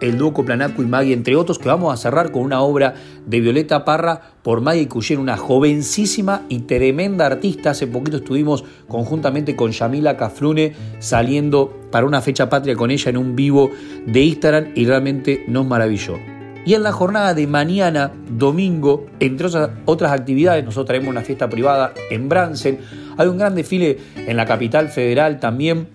el 0.00 0.18
dúo 0.18 0.32
Coplanaco 0.32 0.82
y 0.82 0.86
Maggie, 0.86 1.14
entre 1.14 1.36
otros, 1.36 1.58
que 1.58 1.68
vamos 1.68 1.92
a 1.94 1.96
cerrar 1.96 2.32
con 2.32 2.42
una 2.42 2.60
obra 2.60 2.94
de 3.24 3.40
Violeta 3.40 3.84
Parra 3.84 4.31
por 4.42 4.60
Maggie 4.60 4.88
Cuyen, 4.88 5.18
una 5.18 5.36
jovencísima 5.36 6.42
y 6.48 6.60
tremenda 6.60 7.26
artista. 7.26 7.70
Hace 7.70 7.86
poquito 7.86 8.18
estuvimos 8.18 8.64
conjuntamente 8.88 9.56
con 9.56 9.70
Yamila 9.70 10.16
Cafrune 10.16 10.74
saliendo 10.98 11.72
para 11.90 12.06
una 12.06 12.20
fecha 12.20 12.48
patria 12.48 12.76
con 12.76 12.90
ella 12.90 13.10
en 13.10 13.16
un 13.16 13.36
vivo 13.36 13.70
de 14.06 14.20
Instagram 14.20 14.72
y 14.74 14.84
realmente 14.86 15.44
nos 15.48 15.66
maravilló. 15.66 16.18
Y 16.64 16.74
en 16.74 16.84
la 16.84 16.92
jornada 16.92 17.34
de 17.34 17.46
mañana, 17.48 18.12
domingo, 18.30 19.06
entre 19.18 19.48
otras 19.84 20.12
actividades, 20.12 20.64
nosotros 20.64 20.86
traemos 20.86 21.08
una 21.08 21.22
fiesta 21.22 21.48
privada 21.48 21.92
en 22.10 22.28
Bransen. 22.28 22.78
Hay 23.16 23.26
un 23.26 23.36
gran 23.36 23.56
desfile 23.56 23.98
en 24.14 24.36
la 24.36 24.46
capital 24.46 24.88
federal 24.88 25.40
también. 25.40 25.88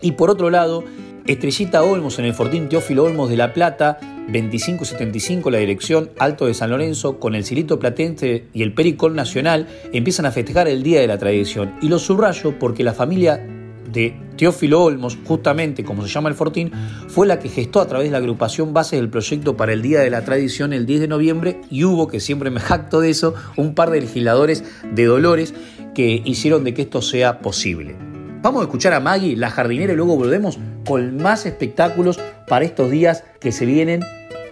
Y 0.00 0.12
por 0.12 0.28
otro 0.28 0.50
lado, 0.50 0.82
Estrellita 1.24 1.84
Olmos 1.84 2.18
en 2.18 2.24
el 2.24 2.34
Fortín 2.34 2.68
Teófilo 2.68 3.04
Olmos 3.04 3.30
de 3.30 3.36
La 3.36 3.52
Plata, 3.52 3.98
2575 4.26 5.50
la 5.50 5.58
dirección 5.58 6.10
Alto 6.18 6.46
de 6.46 6.54
San 6.54 6.70
Lorenzo, 6.70 7.18
con 7.18 7.34
el 7.34 7.44
Cirito 7.44 7.78
Platense 7.78 8.46
y 8.52 8.62
el 8.62 8.72
Pericol 8.72 9.14
Nacional, 9.14 9.66
empiezan 9.92 10.26
a 10.26 10.32
festejar 10.32 10.68
el 10.68 10.82
Día 10.82 11.00
de 11.00 11.06
la 11.06 11.18
Tradición. 11.18 11.74
Y 11.82 11.88
lo 11.88 11.98
subrayo 11.98 12.58
porque 12.58 12.84
la 12.84 12.94
familia 12.94 13.44
de 13.92 14.16
Teófilo 14.36 14.82
Olmos, 14.82 15.18
justamente 15.24 15.84
como 15.84 16.02
se 16.02 16.12
llama 16.12 16.28
el 16.28 16.34
Fortín, 16.34 16.72
fue 17.08 17.26
la 17.26 17.38
que 17.38 17.48
gestó 17.48 17.80
a 17.80 17.86
través 17.86 18.08
de 18.08 18.12
la 18.12 18.18
agrupación 18.18 18.72
base 18.72 18.96
del 18.96 19.10
proyecto 19.10 19.56
para 19.56 19.72
el 19.72 19.82
Día 19.82 20.00
de 20.00 20.10
la 20.10 20.24
Tradición 20.24 20.72
el 20.72 20.86
10 20.86 21.02
de 21.02 21.08
noviembre 21.08 21.60
y 21.70 21.84
hubo, 21.84 22.08
que 22.08 22.20
siempre 22.20 22.50
me 22.50 22.60
jacto 22.60 23.00
de 23.00 23.10
eso, 23.10 23.34
un 23.56 23.74
par 23.74 23.90
de 23.90 24.00
legisladores 24.00 24.64
de 24.92 25.04
Dolores 25.04 25.54
que 25.94 26.22
hicieron 26.24 26.64
de 26.64 26.74
que 26.74 26.82
esto 26.82 27.02
sea 27.02 27.40
posible. 27.40 28.11
Vamos 28.42 28.62
a 28.62 28.64
escuchar 28.64 28.92
a 28.92 28.98
Maggie, 28.98 29.36
la 29.36 29.50
jardinera, 29.50 29.92
y 29.92 29.96
luego 29.96 30.16
volvemos 30.16 30.58
con 30.84 31.16
más 31.18 31.46
espectáculos 31.46 32.18
para 32.48 32.64
estos 32.64 32.90
días 32.90 33.22
que 33.40 33.52
se 33.52 33.64
vienen 33.64 34.02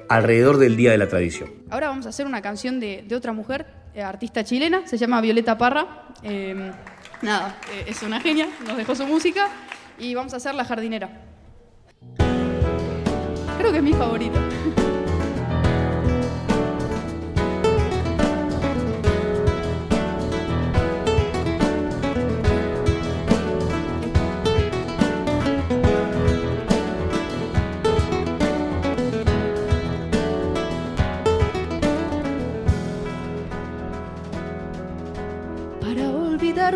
alrededor 0.09 0.59
del 0.59 0.77
Día 0.77 0.93
de 0.93 0.99
la 0.99 1.09
Tradición. 1.09 1.51
Ahora 1.71 1.89
vamos 1.89 2.07
a 2.07 2.11
hacer 2.11 2.25
una 2.25 2.41
canción 2.41 2.79
de, 2.79 3.05
otra 3.17 3.33
mujer, 3.33 3.67
eh, 3.93 4.03
artista 4.03 4.45
chilena, 4.45 4.87
se 4.87 4.97
llama 4.97 5.21
Violeta 5.21 5.59
Parra. 5.59 6.07
Eh, 6.23 6.71
nada, 7.21 7.57
eh, 7.73 7.87
es 7.89 8.01
una 8.05 8.21
genia, 8.21 8.49
nos 8.65 8.77
dejó 8.77 8.95
su 8.95 9.09
música 9.09 9.49
y 9.99 10.15
vamos 10.15 10.35
a 10.35 10.37
hacer 10.37 10.55
La 10.55 10.65
Jardinera. 10.65 11.23
Creo 13.59 13.73
que 13.73 13.79
es 13.79 13.85
mi 13.85 13.93
favorita. 13.93 14.41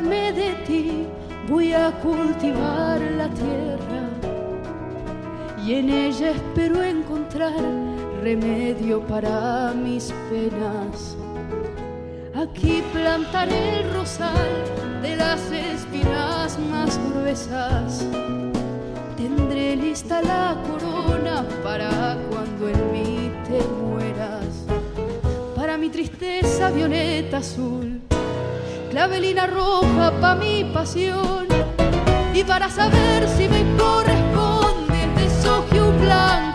De 0.02 0.54
ti 0.66 1.06
voy 1.48 1.72
a 1.72 1.92
cultivar 2.02 3.00
la 3.00 3.28
tierra 3.28 4.08
y 5.64 5.74
en 5.74 5.88
ella 5.88 6.30
espero 6.32 6.82
encontrar 6.82 7.62
remedio 8.20 9.00
para 9.06 9.72
mis 9.72 10.12
penas. 10.28 11.16
Aquí 12.34 12.82
plantaré 12.92 13.82
el 13.82 13.94
rosal 13.94 14.64
de 15.00 15.14
las 15.14 15.40
espinas 15.52 16.58
más 16.58 16.98
gruesas. 17.10 18.04
Tendré 19.16 19.76
lista 19.76 20.20
la 20.22 20.56
corona 20.66 21.46
para 21.62 22.18
cuando 22.30 22.68
en 22.68 22.92
mí 22.92 23.30
te 23.46 23.62
mueras. 23.80 24.66
Para 25.54 25.78
mi 25.78 25.88
tristeza 25.88 26.70
violeta 26.70 27.38
azul 27.38 28.00
clavelina 28.94 29.48
roja 29.48 30.12
pa' 30.20 30.36
mi 30.36 30.62
pasión. 30.72 31.48
Y 32.32 32.44
para 32.44 32.70
saber 32.70 33.28
si 33.36 33.48
me 33.48 33.62
corresponde 33.76 34.94
un 35.80 36.00
blanco 36.00 36.53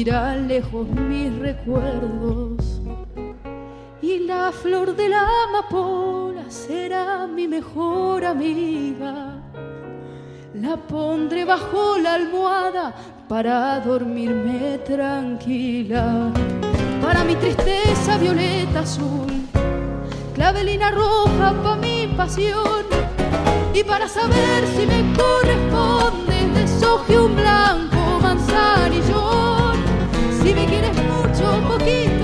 irán 0.00 0.48
lejos 0.48 0.88
mis 0.88 1.36
recuerdos. 1.38 2.80
Y 4.02 4.20
la 4.20 4.52
flor 4.52 4.94
de 4.94 5.08
la 5.08 5.26
amapola 5.48 6.50
será 6.50 7.26
mi 7.26 7.48
mejor 7.48 8.24
amiga. 8.24 9.42
La 10.54 10.76
pondré 10.76 11.44
bajo 11.44 11.98
la 11.98 12.14
almohada 12.14 12.94
para 13.28 13.80
dormirme 13.80 14.78
tranquila. 14.78 16.30
Para 17.00 17.24
mi 17.24 17.34
tristeza 17.36 18.18
violeta 18.18 18.80
azul 18.80 19.44
clavelina 20.34 20.90
roja 20.90 21.54
pa' 21.62 21.76
mi 21.76 22.08
pasión 22.16 22.84
y 23.72 23.84
para 23.84 24.08
saber 24.08 24.66
si 24.74 24.84
me 24.86 25.00
corresponde 25.16 26.36
deshoje 26.54 27.18
un 27.18 27.36
blanco 27.36 27.93
si 30.64 30.70
me 30.70 30.70
quieres 30.70 30.96
mucho 30.96 31.68
poquito 31.68 32.23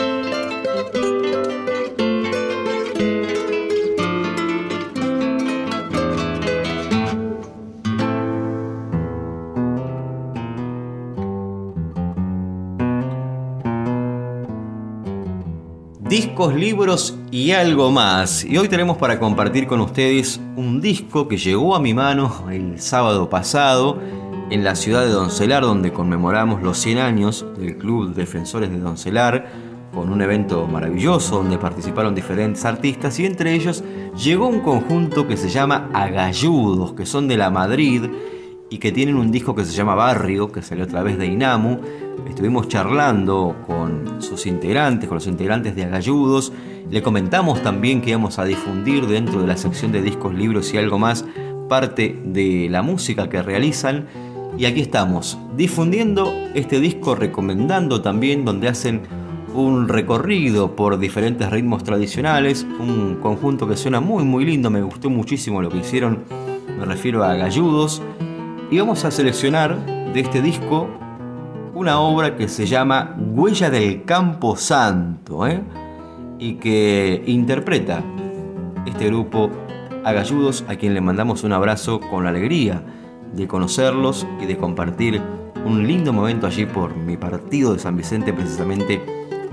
Libros 16.49 17.15
y 17.29 17.51
algo 17.51 17.91
más. 17.91 18.43
Y 18.43 18.57
hoy 18.57 18.67
tenemos 18.67 18.97
para 18.97 19.19
compartir 19.19 19.67
con 19.67 19.79
ustedes 19.79 20.41
un 20.55 20.81
disco 20.81 21.27
que 21.27 21.37
llegó 21.37 21.75
a 21.75 21.79
mi 21.79 21.93
mano 21.93 22.49
el 22.51 22.81
sábado 22.81 23.29
pasado 23.29 23.99
en 24.49 24.63
la 24.63 24.75
ciudad 24.75 25.05
de 25.05 25.11
Doncelar, 25.11 25.61
donde 25.61 25.93
conmemoramos 25.93 26.63
los 26.63 26.79
100 26.79 26.97
años 26.97 27.45
del 27.59 27.77
Club 27.77 28.15
Defensores 28.15 28.71
de 28.71 28.79
Doncelar, 28.79 29.51
con 29.93 30.11
un 30.11 30.21
evento 30.21 30.65
maravilloso 30.65 31.37
donde 31.37 31.59
participaron 31.59 32.15
diferentes 32.15 32.65
artistas 32.65 33.19
y 33.19 33.27
entre 33.27 33.53
ellos 33.53 33.83
llegó 34.17 34.47
un 34.47 34.61
conjunto 34.61 35.27
que 35.27 35.37
se 35.37 35.49
llama 35.49 35.91
Agalludos, 35.93 36.93
que 36.93 37.05
son 37.05 37.27
de 37.27 37.37
la 37.37 37.51
Madrid 37.51 38.05
y 38.71 38.77
que 38.77 38.93
tienen 38.93 39.17
un 39.17 39.31
disco 39.31 39.53
que 39.53 39.65
se 39.65 39.73
llama 39.73 39.95
Barrio, 39.95 40.49
que 40.49 40.61
salió 40.61 40.85
a 40.85 40.87
través 40.87 41.17
de 41.17 41.27
Inamu. 41.27 41.77
Estuvimos 42.29 42.69
charlando 42.69 43.53
con 43.67 44.21
sus 44.21 44.45
integrantes, 44.45 45.09
con 45.09 45.15
los 45.15 45.27
integrantes 45.27 45.75
de 45.75 45.83
Agalludos. 45.83 46.53
Le 46.89 47.01
comentamos 47.01 47.61
también 47.61 48.01
que 48.01 48.11
íbamos 48.11 48.39
a 48.39 48.45
difundir 48.45 49.07
dentro 49.07 49.41
de 49.41 49.47
la 49.47 49.57
sección 49.57 49.91
de 49.91 50.01
discos, 50.01 50.33
libros 50.33 50.73
y 50.73 50.77
algo 50.77 50.97
más 50.97 51.25
parte 51.67 52.17
de 52.23 52.69
la 52.71 52.81
música 52.81 53.27
que 53.27 53.41
realizan. 53.41 54.07
Y 54.57 54.63
aquí 54.63 54.79
estamos, 54.79 55.37
difundiendo 55.57 56.33
este 56.53 56.79
disco, 56.79 57.13
recomendando 57.13 58.01
también 58.01 58.45
donde 58.45 58.69
hacen 58.69 59.01
un 59.53 59.89
recorrido 59.89 60.77
por 60.77 60.97
diferentes 60.97 61.49
ritmos 61.49 61.83
tradicionales, 61.83 62.65
un 62.79 63.17
conjunto 63.21 63.67
que 63.67 63.75
suena 63.75 63.99
muy 63.99 64.23
muy 64.23 64.45
lindo, 64.45 64.69
me 64.69 64.81
gustó 64.81 65.09
muchísimo 65.09 65.61
lo 65.61 65.69
que 65.69 65.79
hicieron, 65.79 66.19
me 66.79 66.85
refiero 66.85 67.21
a 67.25 67.35
Galludos, 67.35 68.01
y 68.71 68.79
vamos 68.79 69.03
a 69.03 69.11
seleccionar 69.11 69.85
de 70.13 70.21
este 70.21 70.41
disco 70.41 70.87
una 71.73 71.99
obra 71.99 72.37
que 72.37 72.47
se 72.47 72.65
llama 72.65 73.17
Huella 73.19 73.69
del 73.69 74.05
Campo 74.05 74.55
Santo, 74.55 75.45
¿eh? 75.45 75.61
y 76.39 76.53
que 76.53 77.21
interpreta 77.27 78.01
este 78.85 79.07
grupo 79.07 79.49
Agalludos, 80.05 80.63
a 80.69 80.77
quien 80.77 80.93
le 80.93 81.01
mandamos 81.01 81.43
un 81.43 81.51
abrazo 81.51 81.99
con 81.99 82.23
la 82.23 82.29
alegría 82.29 82.81
de 83.33 83.45
conocerlos 83.45 84.25
y 84.41 84.45
de 84.45 84.57
compartir 84.57 85.21
un 85.65 85.85
lindo 85.85 86.13
momento 86.13 86.47
allí 86.47 86.65
por 86.65 86.95
mi 86.95 87.17
partido 87.17 87.73
de 87.73 87.79
San 87.79 87.97
Vicente, 87.97 88.31
precisamente 88.31 89.01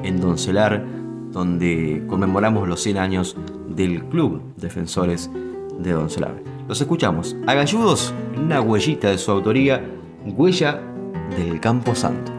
en 0.04 0.20
Doncelar, 0.20 0.86
donde 1.32 2.04
conmemoramos 2.06 2.68
los 2.68 2.80
100 2.82 2.98
años 2.98 3.36
del 3.68 4.04
Club 4.04 4.42
Defensores 4.56 5.28
de 5.76 5.92
Doncelar. 5.92 6.57
Los 6.68 6.82
escuchamos. 6.82 7.34
Agalludos, 7.46 8.12
una 8.36 8.60
huellita 8.60 9.08
de 9.08 9.16
su 9.16 9.30
autoría, 9.30 9.82
Huella 10.26 10.78
del 11.34 11.58
Campo 11.60 11.94
Santo. 11.94 12.37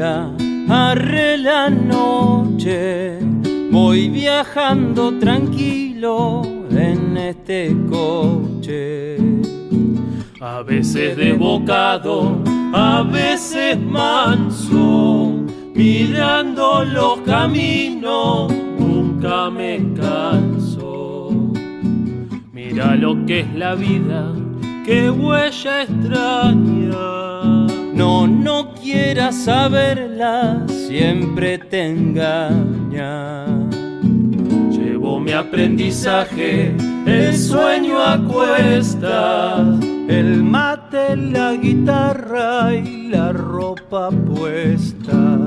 Arre 0.00 1.38
la 1.38 1.70
noche, 1.70 3.18
voy 3.70 4.08
viajando 4.08 5.18
tranquilo 5.18 6.42
en 6.70 7.16
este 7.16 7.74
coche. 7.88 9.16
A 10.40 10.62
veces 10.62 11.16
desbocado, 11.16 12.42
a 12.72 13.02
veces 13.02 13.78
manso, 13.80 15.44
mirando 15.74 16.84
los 16.84 17.20
caminos, 17.20 18.52
nunca 18.78 19.50
me 19.50 19.92
canso. 19.94 21.30
Mira 22.52 22.94
lo 22.96 23.24
que 23.24 23.40
es 23.40 23.54
la 23.54 23.74
vida, 23.74 24.32
qué 24.84 25.10
huella 25.10 25.82
extraña. 25.82 27.55
No, 27.96 28.26
no 28.26 28.74
quieras 28.74 29.44
saberla, 29.44 30.66
siempre 30.68 31.56
te 31.56 31.86
engaña. 31.86 33.46
Llevo 34.70 35.18
mi 35.18 35.32
aprendizaje, 35.32 36.74
el 37.06 37.34
sueño 37.34 37.98
a 37.98 38.18
cuestas, 38.18 39.80
el 40.08 40.42
mate, 40.42 41.16
la 41.16 41.54
guitarra 41.54 42.74
y 42.74 43.08
la 43.08 43.32
ropa 43.32 44.10
puesta. 44.10 45.38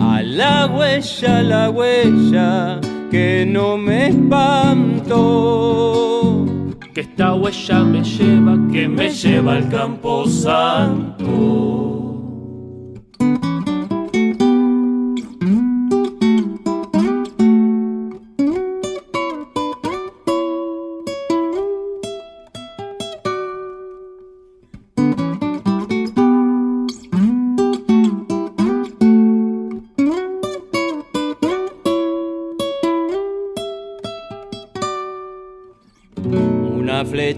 A 0.00 0.20
la 0.20 0.66
huella, 0.66 1.42
la 1.44 1.70
huella, 1.70 2.80
que 3.08 3.46
no 3.48 3.76
me 3.78 4.08
espanto. 4.08 5.18
Que 6.98 7.02
esta 7.02 7.32
huella 7.32 7.84
me 7.84 8.02
lleva, 8.02 8.58
que 8.72 8.88
me 8.88 9.08
lleva 9.08 9.52
al 9.52 9.68
campo 9.68 10.26
santo. 10.26 12.07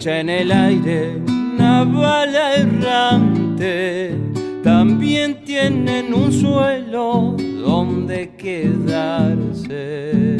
Flecha 0.00 0.20
en 0.20 0.30
el 0.30 0.50
aire, 0.50 1.20
una 1.28 1.84
bala 1.84 2.54
errante, 2.54 4.16
también 4.64 5.44
tienen 5.44 6.14
un 6.14 6.32
suelo 6.32 7.36
donde 7.62 8.34
quedarse. 8.38 10.38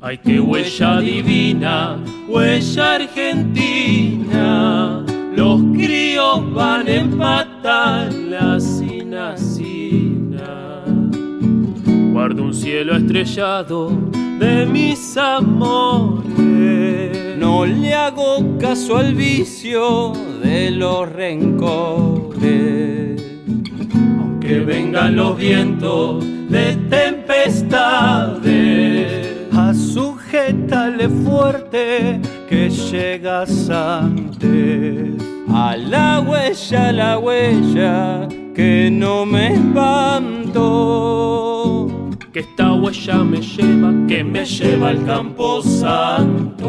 Ay, 0.00 0.16
qué 0.16 0.40
huella 0.40 1.02
divina, 1.02 2.02
huella 2.26 2.94
argentina, 2.94 5.04
los 5.36 5.60
críos 5.74 6.50
van 6.54 6.88
en 6.88 7.18
pata, 7.18 8.08
la 8.10 8.58
sina, 8.58 9.36
sina. 9.36 10.84
Guardo 12.14 12.44
un 12.44 12.54
cielo 12.54 12.96
estrellado 12.96 13.90
de 14.38 14.64
mis 14.64 15.18
amores. 15.18 16.23
No 17.44 17.66
le 17.66 17.92
hago 17.92 18.56
caso 18.58 18.96
al 18.96 19.14
vicio 19.14 20.14
de 20.42 20.70
los 20.70 21.12
rencores. 21.12 22.40
Aunque 24.18 24.60
vengan 24.60 25.16
los 25.16 25.36
vientos 25.36 26.24
de 26.48 26.74
tempestades, 26.88 28.40
sujétale 29.74 31.10
fuerte 31.10 32.18
que 32.48 32.70
llegas 32.70 33.68
antes. 33.68 35.12
A 35.52 35.76
la 35.76 36.24
huella, 36.26 36.92
la 36.92 37.18
huella, 37.18 38.26
que 38.54 38.88
no 38.90 39.26
me 39.26 39.52
espanto 39.52 41.53
que 42.34 42.40
esta 42.40 42.72
huella 42.72 43.22
me 43.22 43.40
lleva, 43.40 43.94
que 44.08 44.22
me 44.24 44.44
lleva 44.44 44.88
al 44.88 45.06
campo 45.06 45.62
santo. 45.62 46.66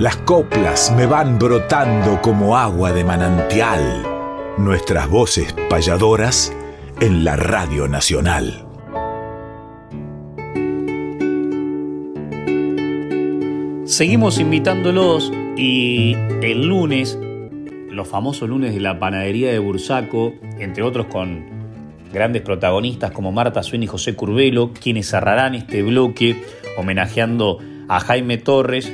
Las 0.00 0.16
coplas 0.16 0.92
me 0.96 1.06
van 1.06 1.38
brotando 1.38 2.20
como 2.20 2.56
agua 2.56 2.92
de 2.92 3.04
manantial. 3.04 4.04
Nuestras 4.58 5.08
voces 5.08 5.54
payadoras 5.70 6.52
en 7.00 7.22
la 7.22 7.36
Radio 7.36 7.86
Nacional. 7.86 8.66
Seguimos 13.84 14.40
invitándolos 14.40 15.32
y 15.56 16.14
el 16.42 16.66
lunes, 16.66 17.16
los 17.92 18.08
famosos 18.08 18.48
lunes 18.48 18.74
de 18.74 18.80
la 18.80 18.98
panadería 18.98 19.52
de 19.52 19.60
Bursaco, 19.60 20.32
entre 20.58 20.82
otros 20.82 21.06
con 21.06 21.57
grandes 22.12 22.42
protagonistas 22.42 23.10
como 23.10 23.32
Marta 23.32 23.62
Suén 23.62 23.82
y 23.82 23.86
José 23.86 24.14
Curbelo, 24.14 24.72
quienes 24.72 25.08
cerrarán 25.08 25.54
este 25.54 25.82
bloque 25.82 26.42
homenajeando 26.76 27.58
a 27.88 28.00
Jaime 28.00 28.38
Torres 28.38 28.92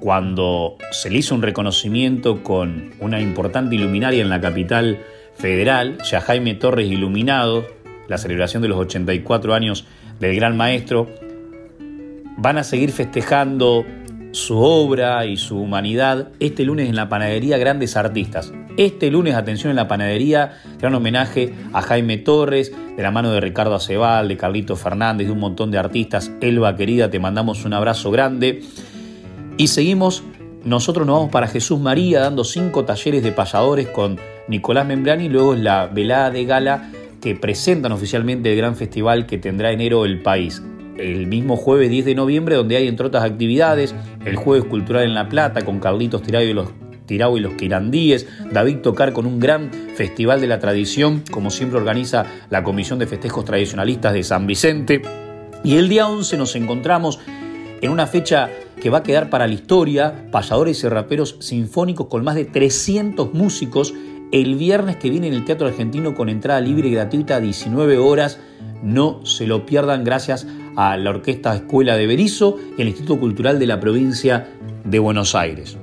cuando 0.00 0.76
se 0.92 1.10
le 1.10 1.18
hizo 1.18 1.34
un 1.34 1.42
reconocimiento 1.42 2.42
con 2.42 2.92
una 3.00 3.20
importante 3.20 3.74
iluminaria 3.74 4.22
en 4.22 4.28
la 4.28 4.40
capital 4.40 4.98
federal, 5.34 5.98
ya 6.04 6.20
Jaime 6.20 6.54
Torres 6.54 6.88
iluminado, 6.88 7.66
la 8.08 8.18
celebración 8.18 8.62
de 8.62 8.68
los 8.68 8.78
84 8.78 9.54
años 9.54 9.86
del 10.20 10.36
gran 10.36 10.56
maestro, 10.56 11.08
van 12.36 12.58
a 12.58 12.64
seguir 12.64 12.92
festejando 12.92 13.84
su 14.32 14.58
obra 14.58 15.26
y 15.26 15.36
su 15.36 15.58
humanidad 15.58 16.30
este 16.38 16.64
lunes 16.64 16.88
en 16.88 16.96
la 16.96 17.08
panadería 17.08 17.58
Grandes 17.58 17.96
Artistas. 17.96 18.52
Este 18.78 19.10
lunes, 19.10 19.34
atención 19.34 19.70
en 19.70 19.76
la 19.76 19.88
panadería, 19.88 20.60
gran 20.78 20.94
homenaje 20.94 21.52
a 21.72 21.82
Jaime 21.82 22.16
Torres, 22.16 22.72
de 22.96 23.02
la 23.02 23.10
mano 23.10 23.32
de 23.32 23.40
Ricardo 23.40 23.74
Acebal, 23.74 24.28
de 24.28 24.36
Carlito 24.36 24.76
Fernández, 24.76 25.26
de 25.26 25.32
un 25.32 25.40
montón 25.40 25.72
de 25.72 25.78
artistas. 25.78 26.30
Elba 26.40 26.76
querida, 26.76 27.10
te 27.10 27.18
mandamos 27.18 27.64
un 27.64 27.72
abrazo 27.72 28.12
grande. 28.12 28.62
Y 29.56 29.66
seguimos, 29.66 30.22
nosotros 30.62 31.08
nos 31.08 31.16
vamos 31.16 31.32
para 31.32 31.48
Jesús 31.48 31.80
María, 31.80 32.20
dando 32.20 32.44
cinco 32.44 32.84
talleres 32.84 33.24
de 33.24 33.32
payadores 33.32 33.88
con 33.88 34.16
Nicolás 34.46 34.86
Membrani, 34.86 35.28
luego 35.28 35.54
es 35.54 35.60
la 35.60 35.88
velada 35.88 36.30
de 36.30 36.44
gala 36.44 36.92
que 37.20 37.34
presentan 37.34 37.90
oficialmente 37.90 38.52
el 38.52 38.56
gran 38.56 38.76
festival 38.76 39.26
que 39.26 39.38
tendrá 39.38 39.72
enero 39.72 40.04
el 40.04 40.22
país 40.22 40.62
el 40.98 41.26
mismo 41.26 41.56
jueves 41.56 41.90
10 41.90 42.06
de 42.06 42.14
noviembre, 42.16 42.56
donde 42.56 42.76
hay, 42.76 42.88
entre 42.88 43.06
otras 43.06 43.22
actividades, 43.22 43.94
el 44.24 44.34
Jueves 44.34 44.64
Cultural 44.68 45.04
en 45.04 45.14
La 45.14 45.28
Plata, 45.28 45.64
con 45.64 45.78
Carlitos 45.78 46.22
Tirado 46.22 46.44
y 46.44 46.52
los 46.52 46.70
Tirao 47.08 47.36
y 47.36 47.40
los 47.40 47.54
Quirandíes, 47.54 48.28
David 48.52 48.76
Tocar 48.76 49.12
con 49.12 49.26
un 49.26 49.40
gran 49.40 49.70
festival 49.96 50.40
de 50.40 50.46
la 50.46 50.60
tradición, 50.60 51.24
como 51.28 51.50
siempre 51.50 51.78
organiza 51.78 52.24
la 52.50 52.62
Comisión 52.62 53.00
de 53.00 53.08
Festejos 53.08 53.44
Tradicionalistas 53.44 54.12
de 54.12 54.22
San 54.22 54.46
Vicente. 54.46 55.02
Y 55.64 55.76
el 55.76 55.88
día 55.88 56.06
11 56.06 56.36
nos 56.36 56.54
encontramos 56.54 57.18
en 57.80 57.90
una 57.90 58.06
fecha 58.06 58.50
que 58.80 58.90
va 58.90 58.98
a 58.98 59.02
quedar 59.02 59.30
para 59.30 59.48
la 59.48 59.54
historia, 59.54 60.28
payadores 60.30 60.84
y 60.84 60.88
raperos 60.88 61.36
sinfónicos 61.40 62.06
con 62.06 62.22
más 62.22 62.36
de 62.36 62.44
300 62.44 63.34
músicos, 63.34 63.94
el 64.30 64.54
viernes 64.54 64.96
que 64.96 65.10
viene 65.10 65.28
en 65.28 65.34
el 65.34 65.44
Teatro 65.44 65.66
Argentino 65.66 66.14
con 66.14 66.28
entrada 66.28 66.60
libre 66.60 66.88
y 66.88 66.92
gratuita 66.92 67.36
a 67.36 67.40
19 67.40 67.98
horas. 67.98 68.38
No 68.82 69.24
se 69.24 69.46
lo 69.46 69.66
pierdan 69.66 70.04
gracias 70.04 70.46
a 70.76 70.96
la 70.96 71.10
Orquesta 71.10 71.56
Escuela 71.56 71.96
de 71.96 72.06
Berizo 72.06 72.56
y 72.76 72.82
el 72.82 72.88
Instituto 72.88 73.18
Cultural 73.18 73.58
de 73.58 73.66
la 73.66 73.80
provincia 73.80 74.46
de 74.84 74.98
Buenos 74.98 75.34
Aires. 75.34 75.76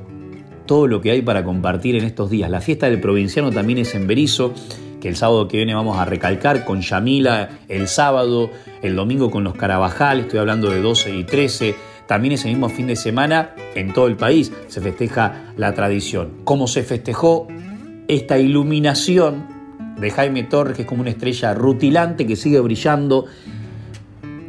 Todo 0.66 0.88
lo 0.88 1.02
que 1.02 1.12
hay 1.12 1.22
para 1.22 1.44
compartir 1.44 1.96
en 1.96 2.04
estos 2.06 2.30
días. 2.30 2.50
La 2.50 2.62
fiesta 2.62 2.90
del 2.90 3.00
provinciano 3.00 3.52
también 3.52 3.80
es 3.80 3.94
en 3.96 4.08
Berizo, 4.08 4.54
que 5.00 5.08
el 5.08 5.16
sábado 5.16 5.48
que 5.48 5.58
viene 5.58 5.76
vamos 5.76 5.98
a 5.98 6.06
recalcar 6.06 6.66
con 6.66 6.82
Yamila 6.82 7.50
el 7.70 7.88
sábado, 7.88 8.50
el 8.82 8.96
domingo 8.96 9.30
con 9.30 9.44
los 9.44 9.54
Carabajal, 9.54 10.22
estoy 10.22 10.40
hablando 10.40 10.70
de 10.70 10.82
12 10.82 11.16
y 11.16 11.24
13. 11.24 11.76
También 12.08 12.34
ese 12.34 12.48
mismo 12.48 12.70
fin 12.70 12.88
de 12.88 12.96
semana 12.96 13.56
en 13.76 13.94
todo 13.94 14.08
el 14.08 14.16
país 14.16 14.52
se 14.68 14.82
festeja 14.82 15.54
la 15.58 15.74
tradición. 15.74 16.32
¿Cómo 16.44 16.68
se 16.68 16.84
festejó 16.84 17.48
esta 18.08 18.38
iluminación 18.38 19.48
de 20.00 20.12
Jaime 20.12 20.44
Torres, 20.44 20.76
que 20.76 20.84
es 20.84 20.88
como 20.88 21.02
una 21.02 21.12
estrella 21.12 21.54
rutilante 21.54 22.28
que 22.28 22.36
sigue 22.36 22.60
brillando 22.60 23.26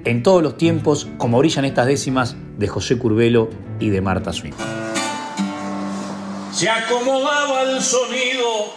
en 0.05 0.23
todos 0.23 0.43
los 0.43 0.57
tiempos, 0.57 1.09
como 1.19 1.39
brillan 1.39 1.65
estas 1.65 1.87
décimas 1.87 2.37
de 2.59 2.69
José 2.69 2.97
Curbelo 2.99 3.51
y 3.81 3.91
de 3.91 4.01
Marta 4.01 4.33
Swin. 4.33 4.55
Se 6.57 6.71
acomodaba 6.71 7.65
el 7.65 7.83
sonido 7.83 8.73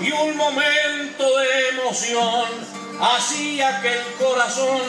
y 0.00 0.10
un 0.10 0.36
momento 0.36 1.38
de 1.38 1.68
emoción 1.68 2.48
hacía 3.00 3.80
que 3.80 3.92
el 3.92 4.02
corazón 4.18 4.80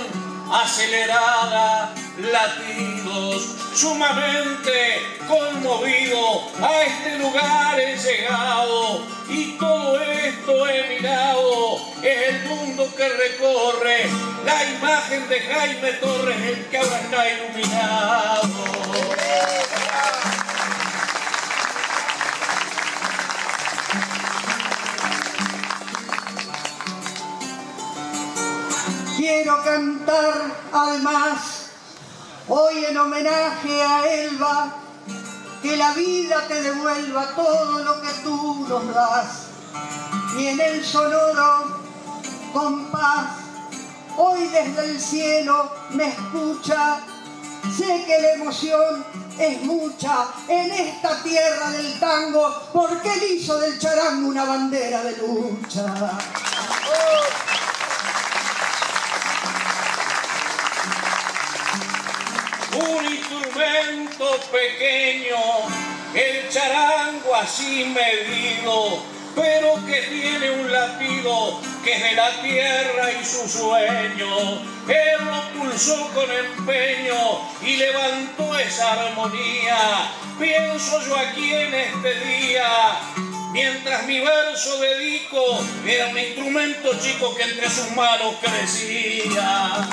acelerara 0.52 1.94
latidos, 2.18 3.44
sumamente 3.76 5.20
conmovido, 5.28 6.42
a 6.64 6.82
este 6.82 7.20
lugar 7.20 7.80
he 7.80 7.96
llegado 7.96 9.06
y 9.30 9.52
todo 9.60 10.02
esto 10.02 10.68
he 10.68 11.00
mirado, 11.00 11.78
es 12.02 12.28
el 12.28 12.50
mundo 12.50 12.92
que 12.98 13.08
recorre 13.08 14.10
la 14.44 14.64
imagen 14.66 15.30
de 15.30 15.42
Jaime 15.42 15.94
Torres, 15.94 16.42
el 16.42 16.66
que 16.66 16.78
ahora 16.80 17.02
está 17.02 17.30
iluminado. 17.30 19.21
Quiero 29.42 29.64
cantar 29.64 30.52
además 30.72 31.72
hoy 32.48 32.86
en 32.86 32.96
homenaje 32.96 33.82
a 33.82 34.06
Elba, 34.06 34.76
que 35.64 35.78
la 35.78 35.94
vida 35.94 36.46
te 36.48 36.62
devuelva 36.62 37.26
todo 37.36 37.80
lo 37.80 38.00
que 38.04 38.10
tú 38.24 38.68
nos 38.70 38.94
das. 38.94 39.48
Y 40.38 40.46
en 40.46 40.62
el 40.62 40.86
sonoro 40.86 41.76
compás, 42.54 43.38
hoy 44.16 44.48
desde 44.48 44.92
el 44.92 45.02
cielo 45.02 45.72
me 45.90 46.10
escucha, 46.10 47.00
sé 47.76 48.06
que 48.06 48.22
la 48.22 48.34
emoción 48.34 49.04
es 49.40 49.64
mucha 49.64 50.28
en 50.50 50.72
esta 50.72 51.24
tierra 51.24 51.72
del 51.72 52.00
tango, 52.00 52.70
porque 52.72 53.12
él 53.12 53.38
hizo 53.38 53.58
del 53.58 53.80
charango 53.80 54.30
una 54.30 54.46
bandera 54.46 55.02
de 55.02 55.18
lucha. 55.18 56.12
Un 62.74 63.06
instrumento 63.06 64.40
pequeño, 64.52 65.38
el 66.14 66.50
charango 66.50 67.36
así 67.36 67.86
medido, 67.86 69.04
pero 69.36 69.76
que 69.86 70.02
tiene 70.02 70.52
un 70.52 70.72
latido 70.72 71.60
que 71.84 71.94
es 71.94 72.04
de 72.04 72.16
la 72.16 72.42
tierra 72.42 73.12
y 73.12 73.26
su 73.26 73.48
sueño. 73.48 74.62
Él 74.88 75.26
lo 75.26 75.60
pulsó 75.60 76.10
con 76.14 76.30
empeño 76.32 77.42
y 77.62 77.76
levantó 77.78 78.58
esa 78.58 78.94
armonía. 78.94 80.12
Pienso 80.40 81.02
yo 81.06 81.18
aquí 81.18 81.54
en 81.54 81.74
este 81.74 82.14
día. 82.26 82.68
Mientras 83.52 84.06
mi 84.06 84.20
verso 84.22 84.80
dedico, 84.80 85.60
era 85.86 86.08
un 86.08 86.18
instrumento 86.18 86.98
chico 87.00 87.36
que 87.36 87.44
entre 87.44 87.70
sus 87.70 87.92
manos 87.92 88.36
crecía. 88.42 89.88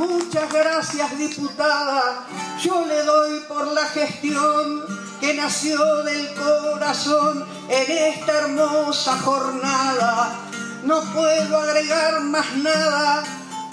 Muchas 0.00 0.50
gracias, 0.50 1.18
diputada. 1.18 2.24
Yo 2.58 2.86
le 2.86 3.02
doy 3.02 3.40
por 3.40 3.66
la 3.66 3.84
gestión 3.84 4.82
que 5.20 5.34
nació 5.34 6.02
del 6.04 6.26
corazón 6.32 7.44
en 7.68 8.14
esta 8.14 8.38
hermosa 8.38 9.18
jornada. 9.18 10.38
No 10.84 11.02
puedo 11.12 11.54
agregar 11.54 12.22
más 12.22 12.46
nada 12.56 13.24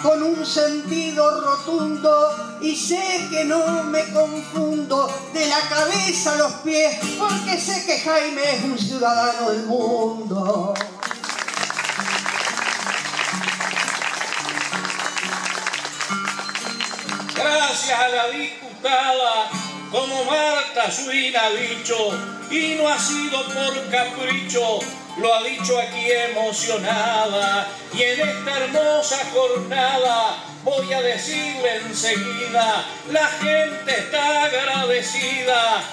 con 0.04 0.22
un 0.22 0.46
sentido 0.46 1.40
rotundo 1.40 2.60
y 2.60 2.76
sé 2.76 3.30
que 3.30 3.46
no 3.46 3.86
me 3.86 4.04
confundo 4.12 5.10
de 5.34 5.48
la 5.48 5.62
cabeza 5.70 6.34
a 6.34 6.38
los 6.40 6.52
pies 6.56 6.98
porque 7.18 7.58
sé 7.58 7.86
que 7.86 8.00
Jaime 8.00 8.42
es 8.54 8.64
un 8.66 8.78
ciudadano 8.78 9.50
del 9.50 9.66
mundo. 9.66 10.74
Gracias 17.68 18.00
a 18.00 18.08
la 18.08 18.28
diputada, 18.30 19.50
como 19.92 20.24
Marta 20.24 20.90
Swin 20.90 21.36
ha 21.36 21.50
dicho, 21.50 21.96
y 22.50 22.76
no 22.76 22.88
ha 22.88 22.98
sido 22.98 23.44
por 23.44 23.90
capricho, 23.90 24.80
lo 25.18 25.34
ha 25.34 25.44
dicho 25.44 25.78
aquí 25.78 26.10
emocionada, 26.10 27.68
y 27.94 28.04
en 28.04 28.22
esta 28.22 28.58
hermosa 28.58 29.18
jornada 29.34 30.38
voy 30.64 30.94
a 30.94 31.02
decirle 31.02 31.76
enseguida, 31.86 32.86
la 33.12 33.28
gente 33.28 34.00
está 34.00 34.44
agradecida 34.46 35.84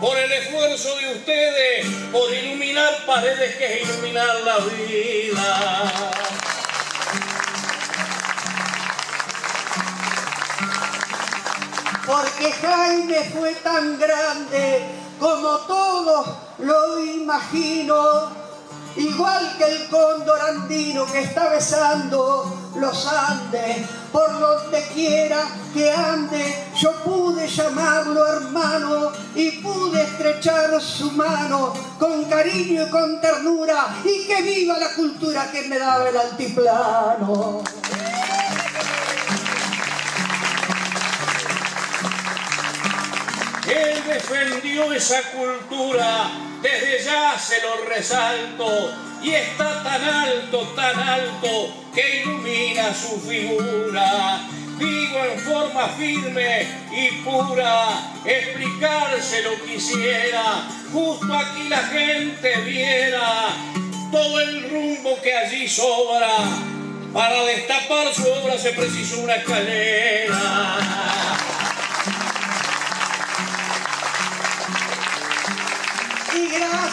por 0.00 0.18
el 0.18 0.32
esfuerzo 0.32 0.96
de 0.96 1.12
ustedes, 1.12 1.86
por 2.10 2.34
iluminar 2.34 3.06
paredes 3.06 3.54
que 3.54 3.82
es 3.82 3.88
iluminar 3.88 4.34
la 4.40 4.58
vida. 4.58 6.49
Porque 12.10 12.50
Jaime 12.52 13.30
fue 13.32 13.54
tan 13.56 13.98
grande 13.98 14.84
como 15.20 15.58
todos 15.58 16.26
lo 16.58 17.04
imagino, 17.04 18.30
igual 18.96 19.56
que 19.56 19.64
el 19.64 19.88
cóndor 19.88 20.40
andino 20.40 21.06
que 21.06 21.20
está 21.20 21.50
besando 21.50 22.72
los 22.76 23.06
Andes, 23.06 23.86
por 24.10 24.40
donde 24.40 24.82
quiera 24.94 25.46
que 25.72 25.92
ande, 25.92 26.66
yo 26.76 26.92
pude 27.04 27.46
llamarlo 27.46 28.26
hermano 28.26 29.12
y 29.34 29.50
pude 29.62 30.02
estrechar 30.02 30.80
su 30.80 31.12
mano 31.12 31.72
con 31.98 32.24
cariño 32.24 32.86
y 32.86 32.90
con 32.90 33.20
ternura 33.20 33.86
y 34.04 34.26
que 34.26 34.42
viva 34.42 34.78
la 34.78 34.94
cultura 34.94 35.50
que 35.52 35.62
me 35.68 35.78
daba 35.78 36.08
el 36.08 36.16
altiplano. 36.16 37.62
Él 43.70 44.02
defendió 44.06 44.92
esa 44.92 45.22
cultura, 45.30 46.30
desde 46.60 47.04
ya 47.04 47.38
se 47.38 47.62
lo 47.62 47.84
resalto, 47.84 48.92
y 49.22 49.30
está 49.30 49.82
tan 49.82 50.02
alto, 50.02 50.58
tan 50.74 50.98
alto, 50.98 51.74
que 51.94 52.22
ilumina 52.22 52.92
su 52.94 53.20
figura. 53.20 54.40
Digo 54.78 55.24
en 55.24 55.38
forma 55.40 55.88
firme 55.88 56.66
y 56.90 57.10
pura, 57.22 58.14
explicárselo 58.24 59.62
quisiera, 59.64 60.66
justo 60.92 61.34
aquí 61.34 61.68
la 61.68 61.82
gente 61.84 62.56
viera 62.62 63.54
todo 64.10 64.40
el 64.40 64.70
rumbo 64.70 65.20
que 65.22 65.36
allí 65.36 65.68
sobra. 65.68 66.28
Para 67.12 67.44
destapar 67.44 68.14
su 68.14 68.26
obra 68.26 68.56
se 68.56 68.70
precisó 68.70 69.20
una 69.20 69.34
escalera. 69.34 71.19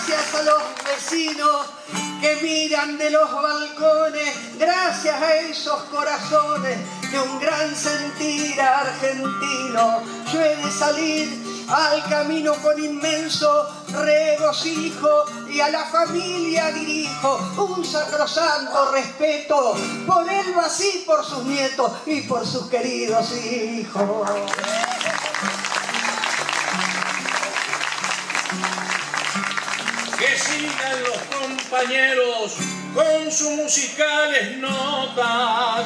Gracias 0.08 0.36
a 0.36 0.43
los 0.43 0.64
vecinos 0.86 1.66
que 2.22 2.36
miran 2.41 2.97
de 2.97 3.10
los 3.12 3.30
balcones, 3.30 4.58
gracias 4.58 5.22
a 5.22 5.36
esos 5.36 5.84
corazones 5.84 6.78
de 7.12 7.20
un 7.20 7.39
gran 7.39 7.76
sentir 7.76 8.60
argentino, 8.60 10.01
yo 10.32 10.41
he 10.41 10.55
de 10.55 10.72
salir 10.72 11.66
al 11.70 12.03
camino 12.08 12.53
con 12.55 12.82
inmenso 12.82 13.68
regocijo 13.89 15.26
y 15.49 15.60
a 15.60 15.70
la 15.70 15.84
familia 15.86 16.72
dirijo 16.72 17.38
un 17.58 17.84
sacrosanto 17.84 18.91
respeto 18.91 19.76
por 20.05 20.30
él 20.30 20.53
así 20.64 21.03
por 21.05 21.26
sus 21.26 21.43
nietos 21.43 21.91
y 22.05 22.22
por 22.22 22.45
sus 22.45 22.68
queridos 22.68 23.34
hijos. 23.34 24.30
Compañeros 31.28 32.56
con 32.94 33.32
sus 33.32 33.52
musicales 33.52 34.58
notas. 34.58 35.86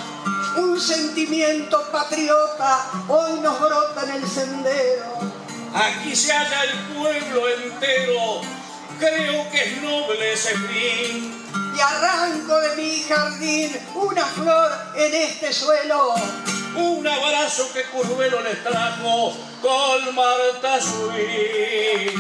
Un 0.57 0.79
sentimiento 0.79 1.81
patriota 1.91 2.85
hoy 3.07 3.39
nos 3.39 3.59
brota 3.59 4.03
en 4.03 4.23
el 4.23 4.29
sendero. 4.29 5.19
Aquí 5.73 6.15
se 6.15 6.33
halla 6.33 6.63
el 6.63 6.77
pueblo 6.95 7.47
entero, 7.49 8.41
creo 8.99 9.49
que 9.49 9.63
es 9.63 9.81
noble 9.81 10.33
ese 10.33 10.53
fin. 10.57 11.45
Y 11.75 11.79
arranco 11.79 12.59
de 12.59 12.75
mi 12.75 13.03
jardín 13.03 13.77
una 13.95 14.25
flor 14.25 14.71
en 14.95 15.13
este 15.13 15.53
suelo. 15.53 16.13
Un 16.75 17.07
abrazo 17.07 17.71
que 17.73 17.83
Curvelo 17.83 18.41
les 18.41 18.61
trajo 18.63 19.33
con 19.61 20.15
Marta 20.15 20.81
Suí. 20.81 22.15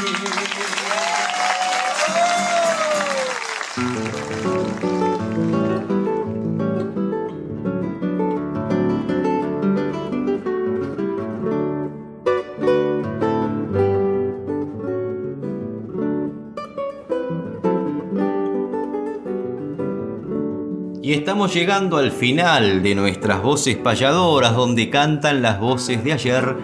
Y 21.11 21.15
estamos 21.15 21.53
llegando 21.53 21.97
al 21.97 22.09
final 22.09 22.81
de 22.81 22.95
nuestras 22.95 23.43
voces 23.43 23.75
payadoras, 23.75 24.55
donde 24.55 24.89
cantan 24.89 25.41
las 25.41 25.59
voces 25.59 26.05
de 26.05 26.13
ayer, 26.13 26.55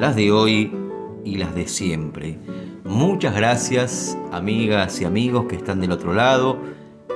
las 0.00 0.16
de 0.16 0.32
hoy 0.32 0.74
y 1.22 1.36
las 1.36 1.54
de 1.54 1.68
siempre. 1.68 2.38
Muchas 2.84 3.36
gracias, 3.36 4.16
amigas 4.32 5.02
y 5.02 5.04
amigos 5.04 5.44
que 5.50 5.56
están 5.56 5.82
del 5.82 5.92
otro 5.92 6.14
lado, 6.14 6.56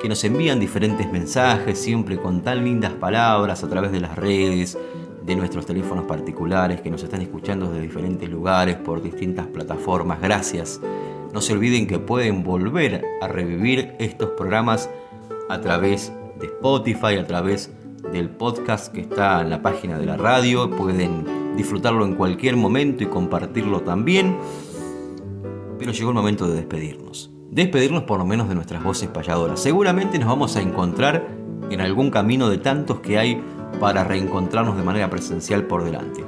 que 0.03 0.11
nos 0.11 0.23
envían 0.25 0.61
diferentes 0.61 1.11
mensajes, 1.11 1.79
siempre 1.79 2.19
con 2.19 2.43
tan 2.43 2.63
lindas 2.63 2.93
palabras 2.93 3.65
a 3.65 3.69
través 3.71 3.91
de 3.91 4.01
las 4.01 4.15
redes, 4.15 4.77
de 5.25 5.37
nuestros 5.37 5.65
teléfonos 5.65 6.05
particulares, 6.05 6.83
que 6.83 6.91
nos 6.91 7.03
están 7.03 7.23
escuchando 7.23 7.71
desde 7.71 7.81
diferentes 7.81 8.29
lugares, 8.29 8.77
por 8.77 9.03
distintas 9.03 9.47
plataformas. 9.47 10.21
Gracias. 10.21 10.83
No 11.33 11.41
se 11.41 11.55
olviden 11.55 11.87
que 11.87 11.99
pueden 11.99 12.45
volver 12.45 13.03
a 13.23 13.29
revivir 13.29 13.95
estos 13.99 14.33
programas 14.33 14.91
a 15.49 15.63
través 15.63 16.13
de 16.13 16.24
Spotify, 16.45 17.17
a 17.17 17.27
través 17.27 17.73
del 18.13 18.31
podcast 18.31 18.93
que 18.93 19.01
está 19.01 19.41
en 19.41 19.51
la 19.51 19.63
página 19.63 19.99
de 19.99 20.07
la 20.07 20.17
radio. 20.17 20.71
Pueden 20.71 21.57
disfrutarlo 21.57 22.05
en 22.05 22.15
cualquier 22.15 22.57
momento 22.57 23.03
y 23.03 23.07
compartirlo 23.07 23.81
también. 23.81 24.37
Pero 25.79 25.93
llegó 25.93 26.11
el 26.11 26.15
momento 26.15 26.47
de 26.47 26.57
despedirnos. 26.57 27.31
Despedirnos 27.51 28.05
por 28.05 28.19
lo 28.19 28.27
menos 28.27 28.49
de 28.49 28.55
nuestras 28.55 28.83
voces 28.83 29.09
payadoras. 29.09 29.61
Seguramente 29.61 30.19
nos 30.19 30.29
vamos 30.29 30.57
a 30.57 30.63
encontrar 30.63 31.29
en 31.71 31.81
algún 31.81 32.11
camino 32.11 32.49
de 32.49 32.59
tantos 32.59 33.01
que 33.01 33.19
hay 33.19 33.43
para 33.81 34.05
reencontrarnos 34.05 34.77
de 34.77 34.83
manera 34.83 35.11
presencial 35.11 35.65
por 35.65 35.85
delante. 35.85 36.25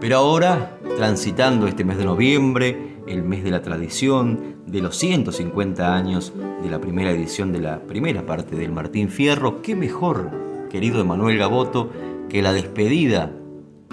Pero 0.00 0.18
ahora, 0.18 0.78
transitando 0.96 1.66
este 1.66 1.84
mes 1.84 1.96
de 1.96 2.04
noviembre, 2.04 2.93
el 3.06 3.22
mes 3.22 3.44
de 3.44 3.50
la 3.50 3.62
tradición, 3.62 4.56
de 4.66 4.80
los 4.80 4.96
150 4.96 5.94
años 5.94 6.32
de 6.62 6.70
la 6.70 6.80
primera 6.80 7.10
edición 7.10 7.52
de 7.52 7.60
la 7.60 7.80
primera 7.80 8.24
parte 8.26 8.56
del 8.56 8.72
Martín 8.72 9.08
Fierro, 9.08 9.62
qué 9.62 9.76
mejor, 9.76 10.30
querido 10.70 11.00
Emanuel 11.00 11.38
Gaboto, 11.38 11.90
que 12.28 12.42
la 12.42 12.52
despedida 12.52 13.32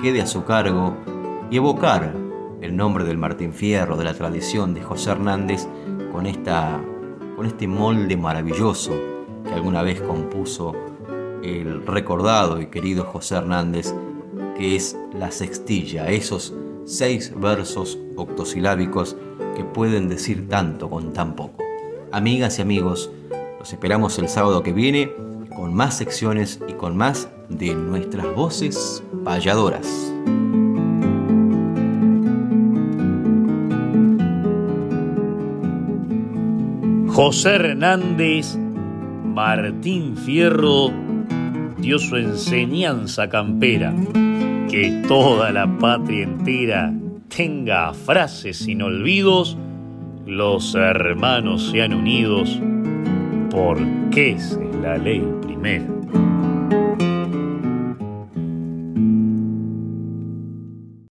quede 0.01 0.21
a 0.21 0.27
su 0.27 0.45
cargo 0.45 0.95
y 1.49 1.57
evocar 1.57 2.13
el 2.61 2.75
nombre 2.75 3.03
del 3.03 3.17
Martín 3.17 3.53
Fierro, 3.53 3.97
de 3.97 4.05
la 4.05 4.13
tradición 4.13 4.73
de 4.73 4.81
José 4.81 5.11
Hernández, 5.11 5.67
con, 6.11 6.25
esta, 6.25 6.81
con 7.35 7.45
este 7.45 7.67
molde 7.67 8.15
maravilloso 8.17 8.91
que 9.45 9.53
alguna 9.53 9.81
vez 9.81 10.01
compuso 10.01 10.73
el 11.43 11.85
recordado 11.85 12.61
y 12.61 12.67
querido 12.67 13.03
José 13.03 13.35
Hernández, 13.35 13.93
que 14.57 14.75
es 14.75 14.97
la 15.13 15.31
sextilla, 15.31 16.09
esos 16.09 16.53
seis 16.85 17.33
versos 17.35 17.97
octosilábicos 18.15 19.15
que 19.55 19.63
pueden 19.63 20.09
decir 20.09 20.47
tanto 20.49 20.89
con 20.89 21.13
tan 21.13 21.35
poco. 21.35 21.63
Amigas 22.11 22.59
y 22.59 22.61
amigos, 22.61 23.11
los 23.59 23.71
esperamos 23.71 24.17
el 24.19 24.27
sábado 24.27 24.63
que 24.63 24.73
viene 24.73 25.11
con 25.55 25.73
más 25.73 25.97
secciones 25.97 26.59
y 26.67 26.73
con 26.73 26.97
más 26.97 27.29
de 27.49 27.75
nuestras 27.75 28.33
voces 28.35 29.03
payadoras. 29.23 30.11
José 37.07 37.55
Hernández, 37.55 38.57
Martín 39.23 40.15
Fierro 40.17 40.91
dio 41.77 41.99
su 41.99 42.15
enseñanza 42.15 43.29
campera, 43.29 43.93
que 44.71 45.03
toda 45.05 45.51
la 45.51 45.67
patria 45.79 46.23
entera 46.23 46.93
tenga 47.27 47.93
frases 47.93 48.57
sin 48.57 48.81
olvidos, 48.81 49.57
los 50.25 50.75
hermanos 50.75 51.71
sean 51.71 51.93
unidos, 51.93 52.57
porque 53.49 54.31
es 54.31 54.57
la 54.81 54.97
ley 54.97 55.21
primera. 55.41 56.00